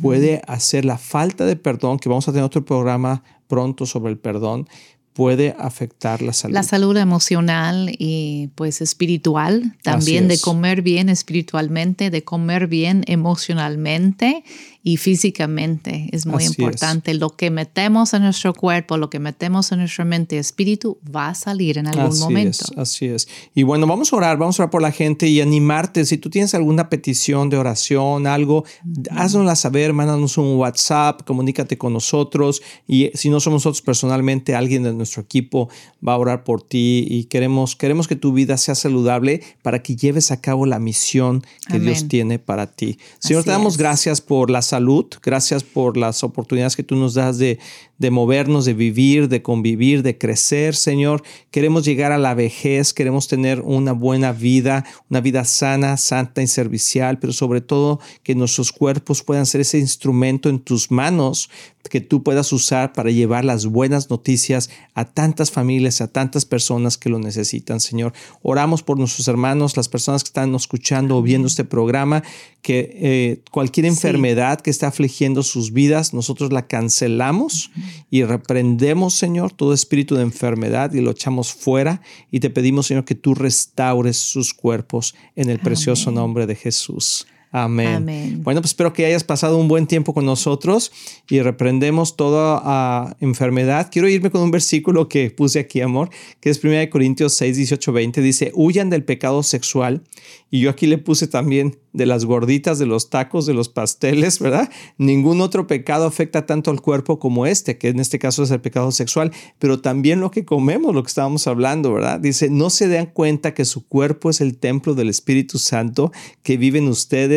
puede 0.00 0.42
hacer 0.46 0.84
la 0.84 0.98
falta 0.98 1.44
de 1.44 1.56
perdón, 1.56 1.98
que 1.98 2.08
vamos 2.08 2.28
a 2.28 2.32
tener 2.32 2.44
otro 2.44 2.64
programa 2.64 3.22
pronto 3.46 3.86
sobre 3.86 4.12
el 4.12 4.18
perdón, 4.18 4.68
puede 5.12 5.54
afectar 5.58 6.22
la 6.22 6.32
salud. 6.32 6.54
La 6.54 6.62
salud 6.62 6.96
emocional 6.96 7.94
y 7.98 8.50
pues 8.54 8.80
espiritual, 8.80 9.76
también 9.82 10.28
de 10.28 10.38
comer 10.38 10.82
bien 10.82 11.08
espiritualmente, 11.08 12.10
de 12.10 12.24
comer 12.24 12.68
bien 12.68 13.04
emocionalmente 13.06 14.44
y 14.82 14.96
físicamente. 14.96 16.08
Es 16.12 16.26
muy 16.26 16.44
importante. 16.44 17.12
Lo 17.14 17.36
que 17.36 17.50
metemos 17.50 18.14
en 18.14 18.22
nuestro 18.22 18.54
cuerpo, 18.54 18.96
lo 18.96 19.10
que 19.10 19.18
metemos 19.18 19.72
en 19.72 19.80
nuestra 19.80 20.04
mente 20.04 20.36
y 20.36 20.38
espíritu 20.38 20.98
va 21.14 21.28
a 21.28 21.34
salir 21.34 21.76
en 21.76 21.86
algún 21.86 22.06
así 22.06 22.20
momento. 22.20 22.64
Es, 22.72 22.78
así 22.78 23.06
es. 23.06 23.28
Y 23.54 23.62
bueno, 23.62 23.86
vamos 23.86 24.12
a 24.12 24.16
orar, 24.16 24.38
vamos 24.38 24.58
a 24.58 24.62
orar 24.62 24.70
por 24.70 24.80
la 24.80 24.92
gente 24.92 25.28
y 25.28 25.40
animarte. 25.40 26.04
Si 26.06 26.16
tú 26.16 26.30
tienes 26.30 26.54
alguna 26.54 26.88
petición 26.88 27.50
de 27.50 27.58
oración, 27.58 28.26
algo, 28.26 28.64
haznosla 29.10 29.54
saber, 29.54 29.92
mándanos 29.92 30.38
un 30.38 30.56
WhatsApp, 30.56 31.22
comunícate 31.26 31.76
con 31.76 31.92
nosotros. 31.92 32.62
Y 32.86 33.10
si 33.14 33.28
no 33.28 33.40
somos 33.40 33.58
nosotros 33.60 33.82
personalmente, 33.82 34.54
alguien 34.54 34.82
de 34.84 34.94
nuestro 34.94 35.22
equipo 35.22 35.68
va 36.06 36.14
a 36.14 36.18
orar 36.18 36.44
por 36.44 36.62
ti 36.62 37.06
y 37.08 37.24
queremos, 37.24 37.76
queremos 37.76 38.08
que 38.08 38.16
tu 38.16 38.32
vida 38.32 38.56
sea 38.56 38.74
saludable 38.74 39.42
para 39.60 39.82
que 39.82 39.94
lleves 39.94 40.30
a 40.30 40.40
cabo 40.40 40.64
la 40.64 40.78
misión 40.78 41.44
que 41.68 41.78
Dios 41.78 42.08
tiene 42.08 42.38
para 42.38 42.66
ti. 42.66 42.98
Señor, 43.18 43.44
te 43.44 43.50
damos 43.50 43.76
gracias 43.76 44.22
por 44.22 44.48
las 44.50 44.69
salud. 44.70 45.06
Gracias 45.22 45.62
por 45.62 45.96
las 45.96 46.24
oportunidades 46.24 46.76
que 46.76 46.82
tú 46.82 46.96
nos 46.96 47.14
das 47.14 47.38
de, 47.38 47.58
de 47.98 48.10
movernos, 48.10 48.64
de 48.64 48.74
vivir, 48.74 49.28
de 49.28 49.42
convivir, 49.42 50.02
de 50.02 50.16
crecer, 50.16 50.74
Señor. 50.74 51.22
Queremos 51.50 51.84
llegar 51.84 52.12
a 52.12 52.18
la 52.18 52.34
vejez, 52.34 52.94
queremos 52.94 53.28
tener 53.28 53.60
una 53.60 53.92
buena 53.92 54.32
vida, 54.32 54.84
una 55.08 55.20
vida 55.20 55.44
sana, 55.44 55.96
santa 55.96 56.42
y 56.42 56.46
servicial, 56.46 57.18
pero 57.18 57.32
sobre 57.32 57.60
todo 57.60 58.00
que 58.22 58.34
nuestros 58.34 58.72
cuerpos 58.72 59.22
puedan 59.22 59.46
ser 59.46 59.60
ese 59.60 59.78
instrumento 59.78 60.48
en 60.48 60.60
tus 60.60 60.90
manos 60.90 61.50
que 61.88 62.00
tú 62.00 62.22
puedas 62.22 62.52
usar 62.52 62.92
para 62.92 63.10
llevar 63.10 63.44
las 63.44 63.66
buenas 63.66 64.10
noticias 64.10 64.70
a 64.94 65.06
tantas 65.06 65.50
familias, 65.50 66.00
a 66.00 66.08
tantas 66.08 66.44
personas 66.44 66.98
que 66.98 67.08
lo 67.08 67.18
necesitan, 67.18 67.80
Señor. 67.80 68.12
Oramos 68.42 68.82
por 68.82 68.98
nuestros 68.98 69.26
hermanos, 69.28 69.76
las 69.76 69.88
personas 69.88 70.22
que 70.22 70.28
están 70.28 70.54
escuchando 70.54 71.16
o 71.16 71.22
viendo 71.22 71.48
este 71.48 71.64
programa, 71.64 72.22
que 72.60 72.90
eh, 72.94 73.42
cualquier 73.50 73.86
enfermedad 73.86 74.59
que 74.62 74.70
está 74.70 74.88
afligiendo 74.88 75.42
sus 75.42 75.72
vidas, 75.72 76.14
nosotros 76.14 76.52
la 76.52 76.66
cancelamos 76.66 77.70
y 78.10 78.24
reprendemos, 78.24 79.14
Señor, 79.14 79.52
todo 79.52 79.72
espíritu 79.72 80.14
de 80.16 80.22
enfermedad 80.22 80.92
y 80.92 81.00
lo 81.00 81.10
echamos 81.10 81.52
fuera 81.52 82.00
y 82.30 82.40
te 82.40 82.50
pedimos, 82.50 82.86
Señor, 82.86 83.04
que 83.04 83.14
tú 83.14 83.34
restaures 83.34 84.16
sus 84.18 84.54
cuerpos 84.54 85.14
en 85.36 85.50
el 85.50 85.58
precioso 85.58 86.10
nombre 86.10 86.46
de 86.46 86.56
Jesús. 86.56 87.26
Amén. 87.52 88.42
Bueno, 88.44 88.60
pues 88.60 88.70
espero 88.70 88.92
que 88.92 89.04
hayas 89.04 89.24
pasado 89.24 89.56
un 89.56 89.66
buen 89.66 89.88
tiempo 89.88 90.14
con 90.14 90.24
nosotros 90.24 90.92
y 91.28 91.40
reprendemos 91.40 92.16
toda 92.16 92.60
ah, 92.64 93.16
enfermedad. 93.18 93.88
Quiero 93.90 94.08
irme 94.08 94.30
con 94.30 94.40
un 94.40 94.52
versículo 94.52 95.08
que 95.08 95.30
puse 95.30 95.58
aquí, 95.58 95.80
amor, 95.80 96.10
que 96.40 96.50
es 96.50 96.62
1 96.62 96.88
Corintios 96.90 97.32
6, 97.34 97.56
18, 97.56 97.92
20. 97.92 98.22
Dice, 98.22 98.52
huyan 98.54 98.88
del 98.88 99.02
pecado 99.02 99.42
sexual. 99.42 100.02
Y 100.48 100.60
yo 100.60 100.70
aquí 100.70 100.86
le 100.86 100.98
puse 100.98 101.26
también 101.26 101.76
de 101.92 102.06
las 102.06 102.24
gorditas, 102.24 102.78
de 102.78 102.86
los 102.86 103.10
tacos, 103.10 103.46
de 103.46 103.54
los 103.54 103.68
pasteles, 103.68 104.38
¿verdad? 104.38 104.70
Ningún 104.96 105.40
otro 105.40 105.66
pecado 105.66 106.06
afecta 106.06 106.46
tanto 106.46 106.70
al 106.70 106.80
cuerpo 106.80 107.18
como 107.18 107.46
este, 107.46 107.78
que 107.78 107.88
en 107.88 107.98
este 107.98 108.18
caso 108.18 108.42
es 108.42 108.50
el 108.50 108.60
pecado 108.60 108.92
sexual, 108.92 109.32
pero 109.58 109.80
también 109.80 110.20
lo 110.20 110.30
que 110.30 110.44
comemos, 110.44 110.94
lo 110.94 111.02
que 111.02 111.08
estábamos 111.08 111.46
hablando, 111.46 111.92
¿verdad? 111.92 112.20
Dice, 112.20 112.48
no 112.48 112.70
se 112.70 112.88
dan 112.88 113.06
cuenta 113.06 113.54
que 113.54 113.64
su 113.64 113.86
cuerpo 113.86 114.30
es 114.30 114.40
el 114.40 114.56
templo 114.58 114.94
del 114.94 115.08
Espíritu 115.08 115.58
Santo 115.58 116.12
que 116.42 116.56
vive 116.56 116.78
en 116.78 116.88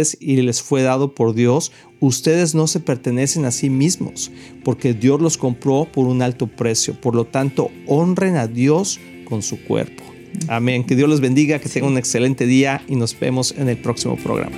ustedes 0.03 0.17
y 0.19 0.41
les 0.41 0.61
fue 0.61 0.81
dado 0.83 1.15
por 1.15 1.33
Dios, 1.33 1.71
ustedes 1.99 2.53
no 2.53 2.67
se 2.67 2.79
pertenecen 2.79 3.45
a 3.45 3.51
sí 3.51 3.69
mismos, 3.69 4.31
porque 4.63 4.93
Dios 4.93 5.21
los 5.21 5.37
compró 5.37 5.87
por 5.91 6.07
un 6.07 6.21
alto 6.21 6.47
precio. 6.47 6.99
Por 6.99 7.15
lo 7.15 7.25
tanto, 7.25 7.71
honren 7.87 8.35
a 8.35 8.47
Dios 8.47 8.99
con 9.25 9.41
su 9.41 9.63
cuerpo. 9.63 10.03
Amén. 10.47 10.83
Que 10.83 10.95
Dios 10.95 11.09
los 11.09 11.21
bendiga, 11.21 11.59
que 11.59 11.69
tengan 11.69 11.91
un 11.91 11.97
excelente 11.97 12.45
día 12.45 12.81
y 12.87 12.95
nos 12.95 13.17
vemos 13.17 13.53
en 13.57 13.69
el 13.69 13.77
próximo 13.77 14.17
programa. 14.17 14.57